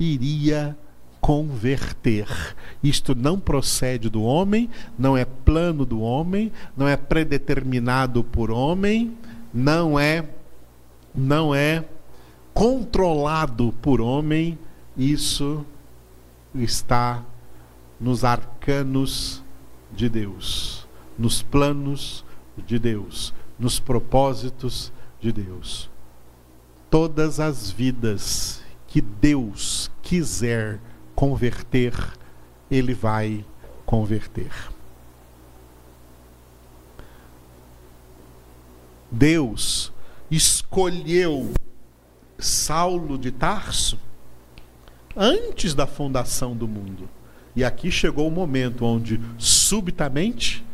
iria 0.00 0.74
converter. 1.20 2.56
Isto 2.82 3.14
não 3.14 3.38
procede 3.38 4.08
do 4.08 4.22
homem, 4.22 4.70
não 4.98 5.18
é 5.18 5.26
plano 5.26 5.84
do 5.84 6.00
homem, 6.00 6.50
não 6.74 6.88
é 6.88 6.96
predeterminado 6.96 8.24
por 8.24 8.50
homem, 8.50 9.14
não 9.52 10.00
é 10.00 10.26
não 11.14 11.54
é 11.54 11.84
controlado 12.54 13.74
por 13.82 14.00
homem, 14.00 14.58
isso 14.96 15.62
está 16.54 17.22
nos 18.00 18.24
arcanos 18.24 19.44
de 19.94 20.08
Deus 20.08 20.81
nos 21.18 21.42
planos 21.42 22.24
de 22.66 22.78
Deus, 22.78 23.32
nos 23.58 23.78
propósitos 23.78 24.92
de 25.20 25.32
Deus. 25.32 25.90
Todas 26.90 27.40
as 27.40 27.70
vidas 27.70 28.62
que 28.86 29.00
Deus 29.00 29.90
quiser 30.02 30.78
converter, 31.14 31.94
Ele 32.70 32.92
vai 32.92 33.44
converter. 33.86 34.50
Deus 39.10 39.92
escolheu 40.30 41.52
Saulo 42.38 43.18
de 43.18 43.30
Tarso 43.30 43.98
antes 45.14 45.74
da 45.74 45.86
fundação 45.86 46.56
do 46.56 46.66
mundo. 46.66 47.08
E 47.54 47.62
aqui 47.62 47.90
chegou 47.90 48.26
o 48.26 48.30
momento 48.30 48.84
onde, 48.84 49.20
subitamente, 49.36 50.64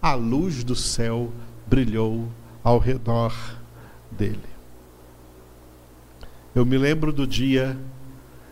a 0.00 0.14
luz 0.14 0.62
do 0.62 0.74
céu 0.74 1.32
brilhou 1.66 2.28
ao 2.62 2.78
redor 2.78 3.34
dele. 4.10 4.38
Eu 6.54 6.64
me 6.64 6.78
lembro 6.78 7.12
do 7.12 7.26
dia 7.26 7.76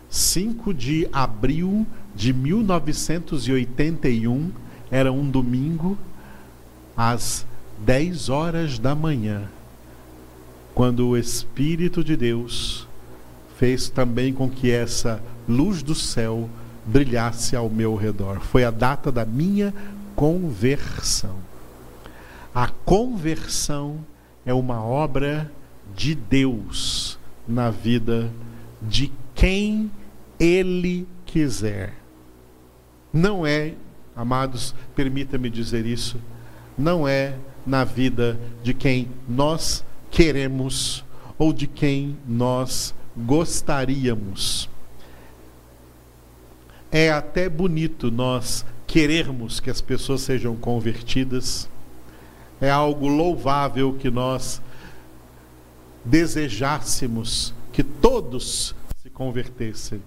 5 0.09 0.73
de 0.73 1.07
abril 1.11 1.85
de 2.15 2.31
1981, 2.31 4.51
era 4.89 5.11
um 5.11 5.29
domingo, 5.29 5.97
às 6.95 7.45
10 7.79 8.29
horas 8.29 8.79
da 8.79 8.95
manhã, 8.95 9.49
quando 10.73 11.09
o 11.09 11.17
Espírito 11.17 12.01
de 12.03 12.15
Deus 12.15 12.87
fez 13.57 13.89
também 13.89 14.33
com 14.33 14.49
que 14.49 14.71
essa 14.71 15.21
luz 15.47 15.83
do 15.83 15.95
céu 15.95 16.49
brilhasse 16.85 17.55
ao 17.55 17.69
meu 17.69 17.95
redor. 17.95 18.39
Foi 18.39 18.63
a 18.63 18.71
data 18.71 19.11
da 19.11 19.25
minha 19.25 19.73
conversão. 20.15 21.35
A 22.53 22.67
conversão 22.67 23.99
é 24.45 24.53
uma 24.53 24.83
obra 24.83 25.51
de 25.95 26.15
Deus 26.15 27.19
na 27.47 27.69
vida 27.69 28.31
de 28.81 29.11
quem 29.33 29.91
Ele 30.39 31.07
quiser. 31.25 31.93
Não 33.11 33.45
é, 33.45 33.73
amados, 34.15 34.73
permita-me 34.95 35.49
dizer 35.49 35.85
isso, 35.85 36.19
não 36.77 37.07
é 37.07 37.37
na 37.65 37.83
vida 37.83 38.39
de 38.63 38.73
quem 38.73 39.09
nós 39.27 39.83
queremos 40.11 41.03
ou 41.37 41.51
de 41.51 41.67
quem 41.67 42.17
nós 42.27 42.93
gostaríamos. 43.15 44.69
É 46.91 47.11
até 47.11 47.49
bonito 47.49 48.09
nós 48.11 48.65
querermos 48.87 49.59
que 49.59 49.69
as 49.69 49.81
pessoas 49.81 50.21
sejam 50.21 50.55
convertidas. 50.55 51.69
É 52.59 52.69
algo 52.69 53.07
louvável 53.07 53.93
que 53.93 54.09
nós 54.09 54.61
desejássemos 56.03 57.53
que 57.73 57.83
todos 57.83 58.75
se 59.01 59.09
convertessem. 59.09 60.01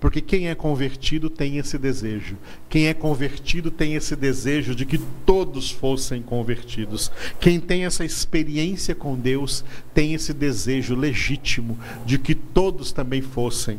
Porque 0.00 0.22
quem 0.22 0.48
é 0.48 0.54
convertido 0.54 1.28
tem 1.28 1.58
esse 1.58 1.76
desejo. 1.76 2.36
Quem 2.70 2.86
é 2.86 2.94
convertido 2.94 3.70
tem 3.70 3.94
esse 3.94 4.16
desejo 4.16 4.74
de 4.74 4.86
que 4.86 4.96
todos 5.26 5.70
fossem 5.70 6.22
convertidos. 6.22 7.12
Quem 7.38 7.60
tem 7.60 7.84
essa 7.84 8.02
experiência 8.02 8.94
com 8.94 9.14
Deus 9.14 9.62
tem 9.92 10.14
esse 10.14 10.32
desejo 10.32 10.94
legítimo 10.94 11.78
de 12.06 12.18
que 12.18 12.34
todos 12.34 12.92
também 12.92 13.20
fossem. 13.20 13.78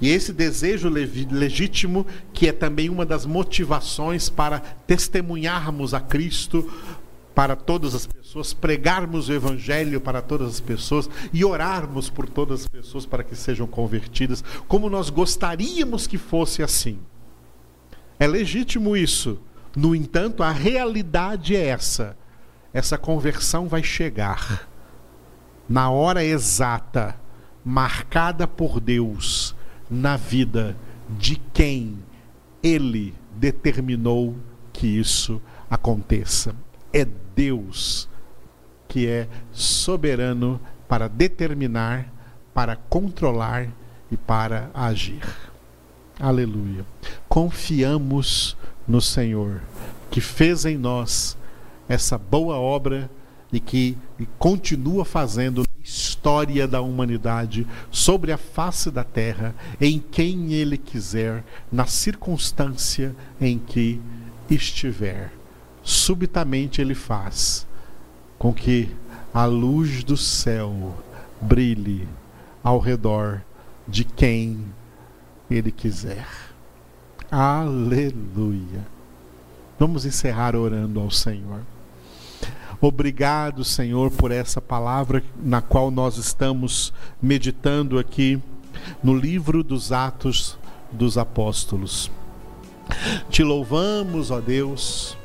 E 0.00 0.10
esse 0.10 0.32
desejo 0.32 0.88
legítimo, 0.88 2.06
que 2.32 2.48
é 2.48 2.52
também 2.52 2.88
uma 2.88 3.04
das 3.04 3.26
motivações 3.26 4.28
para 4.28 4.60
testemunharmos 4.60 5.92
a 5.92 6.00
Cristo, 6.00 6.70
para 7.34 7.56
todas 7.56 7.94
as 7.94 8.06
pessoas, 8.06 8.52
pregarmos 8.52 9.28
o 9.28 9.32
Evangelho 9.32 10.00
para 10.00 10.22
todas 10.22 10.48
as 10.48 10.60
pessoas 10.60 11.10
e 11.32 11.44
orarmos 11.44 12.08
por 12.08 12.28
todas 12.28 12.62
as 12.62 12.68
pessoas 12.68 13.06
para 13.06 13.24
que 13.24 13.34
sejam 13.34 13.66
convertidas, 13.66 14.42
como 14.66 14.88
nós 14.88 15.10
gostaríamos 15.10 16.06
que 16.06 16.18
fosse 16.18 16.62
assim. 16.62 16.98
É 18.20 18.26
legítimo 18.26 18.96
isso. 18.96 19.38
No 19.76 19.94
entanto, 19.94 20.42
a 20.42 20.50
realidade 20.50 21.54
é 21.54 21.66
essa. 21.66 22.16
Essa 22.72 22.98
conversão 22.98 23.68
vai 23.68 23.82
chegar 23.82 24.68
na 25.68 25.90
hora 25.90 26.24
exata, 26.24 27.14
marcada 27.64 28.46
por 28.46 28.80
Deus 28.80 29.54
na 29.90 30.16
vida 30.16 30.76
de 31.08 31.36
quem 31.52 31.98
Ele 32.62 33.14
determinou 33.36 34.36
que 34.72 34.86
isso 34.86 35.40
aconteça. 35.70 36.54
É 36.92 37.06
Deus 37.34 38.08
que 38.88 39.06
é 39.06 39.28
soberano 39.52 40.60
para 40.88 41.08
determinar, 41.08 42.12
para 42.54 42.74
controlar 42.74 43.68
e 44.10 44.16
para 44.16 44.70
agir. 44.72 45.22
Aleluia. 46.18 46.84
Confiamos 47.28 48.56
no 48.86 49.00
Senhor, 49.00 49.60
que 50.10 50.20
fez 50.20 50.64
em 50.64 50.76
nós 50.76 51.36
essa 51.88 52.16
boa 52.18 52.56
obra 52.56 53.10
e 53.52 53.58
que 53.60 53.96
e 54.18 54.26
continua 54.38 55.04
fazendo 55.04 55.62
na 55.62 55.82
história 55.82 56.66
da 56.66 56.80
humanidade, 56.80 57.66
sobre 57.90 58.32
a 58.32 58.38
face 58.38 58.90
da 58.90 59.04
terra, 59.04 59.54
em 59.80 59.98
quem 59.98 60.52
Ele 60.52 60.76
quiser, 60.76 61.44
na 61.70 61.86
circunstância 61.86 63.14
em 63.40 63.58
que 63.58 64.00
estiver. 64.50 65.32
Subitamente 65.82 66.80
Ele 66.80 66.94
faz 66.94 67.66
com 68.38 68.52
que 68.52 68.88
a 69.32 69.44
luz 69.46 70.04
do 70.04 70.16
céu 70.16 70.94
brilhe 71.40 72.06
ao 72.62 72.78
redor 72.78 73.42
de 73.86 74.04
quem 74.04 74.64
Ele 75.50 75.72
quiser. 75.72 76.26
Aleluia. 77.30 78.86
Vamos 79.78 80.04
encerrar 80.04 80.56
orando 80.56 81.00
ao 81.00 81.10
Senhor. 81.10 81.60
Obrigado, 82.80 83.64
Senhor, 83.64 84.08
por 84.10 84.30
essa 84.30 84.60
palavra 84.60 85.22
na 85.42 85.60
qual 85.60 85.90
nós 85.90 86.16
estamos 86.16 86.92
meditando 87.20 87.98
aqui 87.98 88.40
no 89.02 89.16
livro 89.16 89.64
dos 89.64 89.90
Atos 89.90 90.56
dos 90.92 91.18
Apóstolos. 91.18 92.08
Te 93.28 93.42
louvamos, 93.42 94.30
ó 94.30 94.40
Deus, 94.40 95.18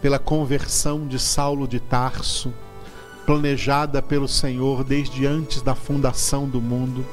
pela 0.00 0.18
conversão 0.18 1.06
de 1.06 1.18
Saulo 1.18 1.66
de 1.66 1.80
Tarso, 1.80 2.54
planejada 3.26 4.00
pelo 4.00 4.28
Senhor 4.28 4.84
desde 4.84 5.26
antes 5.26 5.60
da 5.60 5.74
fundação 5.74 6.48
do 6.48 6.60
mundo 6.60 7.04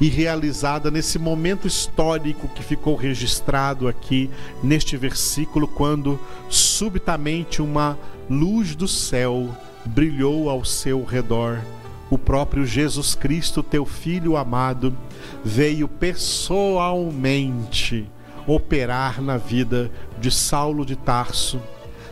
e 0.00 0.08
realizada 0.08 0.90
nesse 0.90 1.18
momento 1.18 1.66
histórico 1.66 2.48
que 2.48 2.62
ficou 2.62 2.94
registrado 2.94 3.88
aqui 3.88 4.30
neste 4.62 4.96
versículo, 4.96 5.66
quando 5.66 6.20
subitamente 6.48 7.62
uma 7.62 7.98
luz 8.28 8.74
do 8.74 8.86
céu 8.86 9.48
brilhou 9.86 10.50
ao 10.50 10.64
seu 10.64 11.04
redor. 11.04 11.60
O 12.08 12.18
próprio 12.18 12.64
Jesus 12.64 13.14
Cristo, 13.14 13.62
teu 13.62 13.84
Filho 13.84 14.36
amado, 14.36 14.96
veio 15.44 15.88
pessoalmente 15.88 18.08
operar 18.46 19.20
na 19.20 19.36
vida 19.36 19.90
de 20.20 20.30
Saulo 20.30 20.86
de 20.86 20.94
Tarso, 20.94 21.60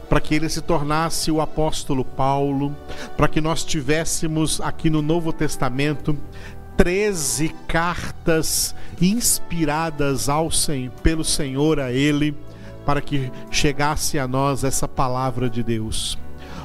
para 0.09 0.21
que 0.21 0.35
ele 0.35 0.49
se 0.49 0.61
tornasse 0.61 1.31
o 1.31 1.41
apóstolo 1.41 2.05
Paulo, 2.05 2.75
para 3.17 3.29
que 3.29 3.41
nós 3.41 3.65
tivéssemos 3.65 4.61
aqui 4.61 4.91
no 4.91 5.01
Novo 5.01 5.33
Testamento 5.33 6.19
13 6.77 7.55
cartas 7.69 8.75
inspiradas 9.01 10.29
ao 10.29 10.49
pelo 11.03 11.25
Senhor 11.25 11.81
a 11.81 11.93
ele 11.93 12.37
para 12.85 13.01
que 13.01 13.31
chegasse 13.51 14.19
a 14.19 14.29
nós 14.29 14.65
essa 14.65 14.87
palavra 14.87 15.49
de 15.49 15.63
Deus. 15.63 16.19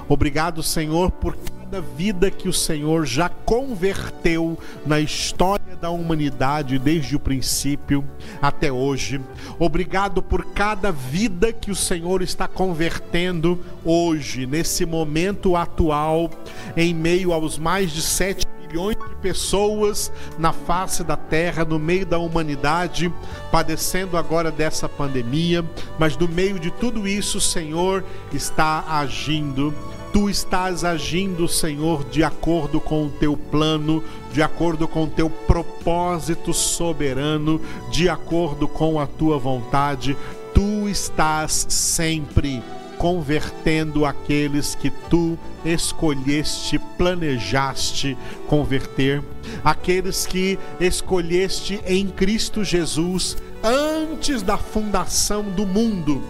Obrigado, 0.07 0.61
Senhor, 0.63 1.11
por 1.11 1.37
cada 1.69 1.81
vida 1.81 2.31
que 2.31 2.49
o 2.49 2.53
Senhor 2.53 3.05
já 3.05 3.29
converteu 3.29 4.57
na 4.85 4.99
história 4.99 5.75
da 5.79 5.91
humanidade 5.91 6.79
desde 6.79 7.15
o 7.15 7.19
princípio 7.19 8.03
até 8.41 8.71
hoje. 8.71 9.21
Obrigado 9.59 10.21
por 10.21 10.45
cada 10.53 10.91
vida 10.91 11.53
que 11.53 11.71
o 11.71 11.75
Senhor 11.75 12.21
está 12.21 12.47
convertendo 12.47 13.63
hoje, 13.85 14.45
nesse 14.45 14.85
momento 14.85 15.55
atual, 15.55 16.29
em 16.75 16.93
meio 16.93 17.31
aos 17.31 17.57
mais 17.57 17.91
de 17.91 18.01
sete 18.01 18.47
milhões 18.69 18.97
de 18.97 19.15
pessoas 19.15 20.11
na 20.37 20.53
face 20.53 21.03
da 21.03 21.17
terra, 21.17 21.65
no 21.65 21.79
meio 21.79 22.05
da 22.05 22.19
humanidade, 22.19 23.11
padecendo 23.51 24.15
agora 24.15 24.51
dessa 24.51 24.87
pandemia, 24.87 25.65
mas 25.97 26.15
no 26.15 26.27
meio 26.27 26.59
de 26.59 26.69
tudo 26.69 27.07
isso, 27.07 27.39
o 27.39 27.41
Senhor 27.41 28.03
está 28.31 28.85
agindo. 28.87 29.73
Tu 30.13 30.29
estás 30.29 30.83
agindo, 30.83 31.47
Senhor, 31.47 32.03
de 32.05 32.23
acordo 32.23 32.79
com 32.79 33.05
o 33.05 33.09
teu 33.09 33.37
plano, 33.37 34.03
de 34.31 34.41
acordo 34.41 34.87
com 34.87 35.03
o 35.03 35.09
teu 35.09 35.29
propósito 35.29 36.53
soberano, 36.53 37.61
de 37.91 38.09
acordo 38.09 38.67
com 38.67 38.99
a 38.99 39.05
tua 39.05 39.37
vontade. 39.37 40.17
Tu 40.53 40.89
estás 40.89 41.67
sempre 41.69 42.63
convertendo 42.99 44.05
aqueles 44.05 44.75
que 44.75 44.91
tu 45.09 45.39
escolheste, 45.63 46.77
planejaste 46.97 48.17
converter, 48.45 49.23
aqueles 49.63 50.25
que 50.25 50.59
escolheste 50.81 51.79
em 51.87 52.07
Cristo 52.07 52.61
Jesus 52.61 53.37
antes 53.63 54.41
da 54.41 54.57
fundação 54.57 55.43
do 55.43 55.65
mundo 55.65 56.21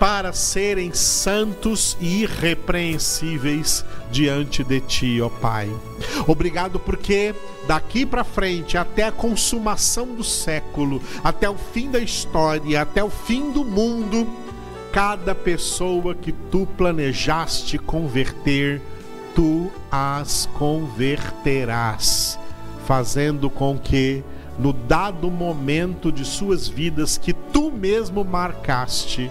para 0.00 0.32
serem 0.32 0.92
santos 0.92 1.96
e 2.00 2.22
irrepreensíveis 2.22 3.84
diante 4.10 4.64
de 4.64 4.80
ti, 4.80 5.20
ó 5.20 5.28
Pai. 5.28 5.70
Obrigado 6.26 6.80
porque 6.80 7.34
daqui 7.68 8.04
para 8.04 8.24
frente, 8.24 8.76
até 8.76 9.04
a 9.04 9.12
consumação 9.12 10.06
do 10.14 10.24
século, 10.24 11.02
até 11.22 11.48
o 11.48 11.56
fim 11.56 11.90
da 11.90 12.00
história, 12.00 12.80
até 12.80 13.04
o 13.04 13.10
fim 13.10 13.52
do 13.52 13.62
mundo, 13.62 14.26
cada 14.92 15.34
pessoa 15.34 16.14
que 16.14 16.32
tu 16.32 16.66
planejaste 16.66 17.78
converter, 17.78 18.82
tu 19.34 19.70
as 19.90 20.46
converterás, 20.54 22.38
fazendo 22.86 23.48
com 23.48 23.78
que 23.78 24.24
no 24.58 24.72
dado 24.72 25.30
momento 25.30 26.10
de 26.10 26.24
suas 26.24 26.68
vidas 26.68 27.16
que 27.16 27.32
tu 27.32 27.70
mesmo 27.70 28.24
marcaste, 28.24 29.30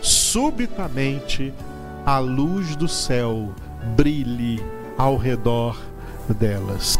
subitamente 0.00 1.52
a 2.04 2.18
luz 2.18 2.74
do 2.74 2.88
céu 2.88 3.54
brilhe 3.96 4.62
ao 4.96 5.16
redor 5.16 5.78
delas. 6.28 6.98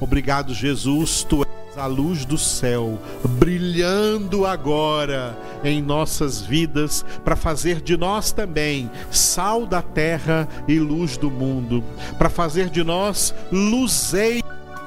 Obrigado, 0.00 0.54
Jesus, 0.54 1.24
tu 1.24 1.47
a 1.78 1.86
luz 1.86 2.24
do 2.24 2.36
céu 2.36 2.98
brilhando 3.38 4.44
agora 4.44 5.36
em 5.62 5.80
nossas 5.80 6.40
vidas 6.40 7.04
para 7.24 7.36
fazer 7.36 7.80
de 7.80 7.96
nós 7.96 8.32
também 8.32 8.90
sal 9.10 9.64
da 9.64 9.80
terra 9.82 10.48
e 10.66 10.78
luz 10.78 11.16
do 11.16 11.30
mundo, 11.30 11.82
para 12.18 12.28
fazer 12.28 12.68
de 12.68 12.82
nós 12.82 13.34
luzei 13.50 14.42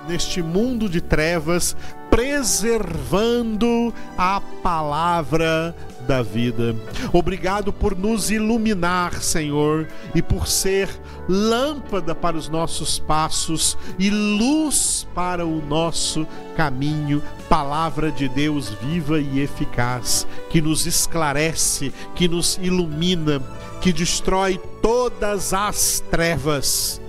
neste 0.08 0.42
mundo 0.42 0.90
de 0.90 1.00
trevas, 1.00 1.76
preservando 2.10 3.94
a 4.18 4.42
palavra 4.62 5.76
da 6.02 6.22
vida. 6.22 6.76
Obrigado 7.14 7.72
por 7.72 7.96
nos 7.96 8.30
iluminar, 8.32 9.22
Senhor, 9.22 9.88
e 10.14 10.22
por 10.22 10.48
ser 10.48 10.90
lâmpada 11.28 12.14
para 12.14 12.38
os 12.38 12.50
nossos 12.50 13.00
passos 13.00 13.78
e 13.98 14.10
luz 14.10 15.08
para 15.14 15.46
o 15.46 15.62
nosso 15.66 16.28
caminho. 16.56 17.22
Palavra 17.48 18.12
de 18.12 18.28
Deus 18.28 18.70
viva 18.82 19.20
e 19.20 19.39
eficaz, 19.39 20.28
que 20.49 20.62
nos 20.62 20.86
esclarece, 20.86 21.93
que 22.16 22.28
nos 22.28 22.58
ilumina, 22.62 23.41
que 23.82 23.93
destrói 23.93 24.60
todas 24.82 25.54
as 25.54 26.04
trevas 26.12 27.02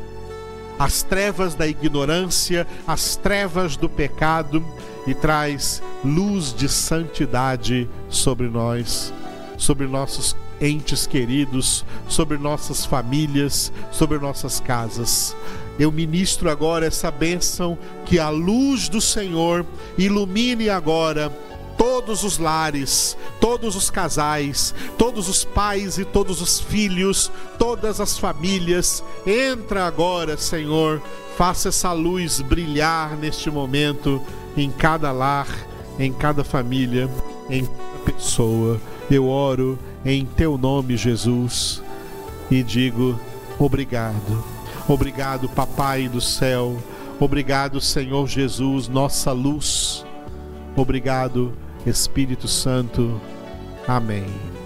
as 0.78 1.03
trevas 1.03 1.55
da 1.55 1.68
ignorância, 1.68 2.66
as 2.86 3.14
trevas 3.14 3.76
do 3.76 3.88
pecado 3.88 4.64
e 5.07 5.14
traz 5.14 5.82
luz 6.05 6.55
de 6.55 6.68
santidade 6.68 7.88
sobre 8.09 8.48
nós, 8.48 9.12
sobre 9.57 9.86
nossos 9.86 10.36
entes 10.61 11.07
queridos, 11.07 11.84
sobre 12.09 12.38
nossas 12.38 12.86
famílias, 12.86 13.72
sobre 13.90 14.18
nossas 14.18 14.61
casas. 14.61 15.36
Eu 15.78 15.90
ministro 15.90 16.50
agora 16.50 16.86
essa 16.86 17.11
bênção 17.11 17.76
que 18.05 18.18
a 18.18 18.28
luz 18.28 18.88
do 18.88 19.00
Senhor 19.00 19.66
ilumine 19.98 20.68
agora 20.68 21.32
todos 21.76 22.22
os 22.22 22.38
lares, 22.38 23.16
todos 23.40 23.74
os 23.74 23.90
casais, 23.90 24.72
todos 24.96 25.28
os 25.28 25.44
pais 25.44 25.98
e 25.98 26.05
todos 26.05 26.40
os 26.40 26.61
filhos, 26.61 27.30
todas 27.59 28.00
as 28.00 28.16
famílias. 28.16 29.03
Entra 29.26 29.84
agora, 29.84 30.36
Senhor, 30.36 31.03
faça 31.36 31.70
essa 31.70 31.92
luz 31.92 32.40
brilhar 32.40 33.16
neste 33.16 33.50
momento 33.50 34.22
em 34.57 34.70
cada 34.70 35.12
lar, 35.12 35.48
em 35.98 36.12
cada 36.12 36.44
família, 36.44 37.09
em 37.48 37.64
cada 37.64 37.82
pessoa. 38.05 38.80
Eu 39.11 39.28
oro 39.28 39.78
em 40.05 40.24
teu 40.24 40.59
nome, 40.59 40.96
Jesus, 40.96 41.82
e 42.50 42.62
digo 42.62 43.18
obrigado. 43.59 44.44
Obrigado, 44.88 45.48
Papai 45.48 46.09
do 46.09 46.20
céu. 46.20 46.76
Obrigado, 47.20 47.80
Senhor 47.80 48.26
Jesus, 48.26 48.88
nossa 48.88 49.32
luz. 49.32 50.05
Obrigado, 50.76 51.53
Espírito 51.86 52.48
Santo. 52.48 53.20
Amém. 53.86 54.61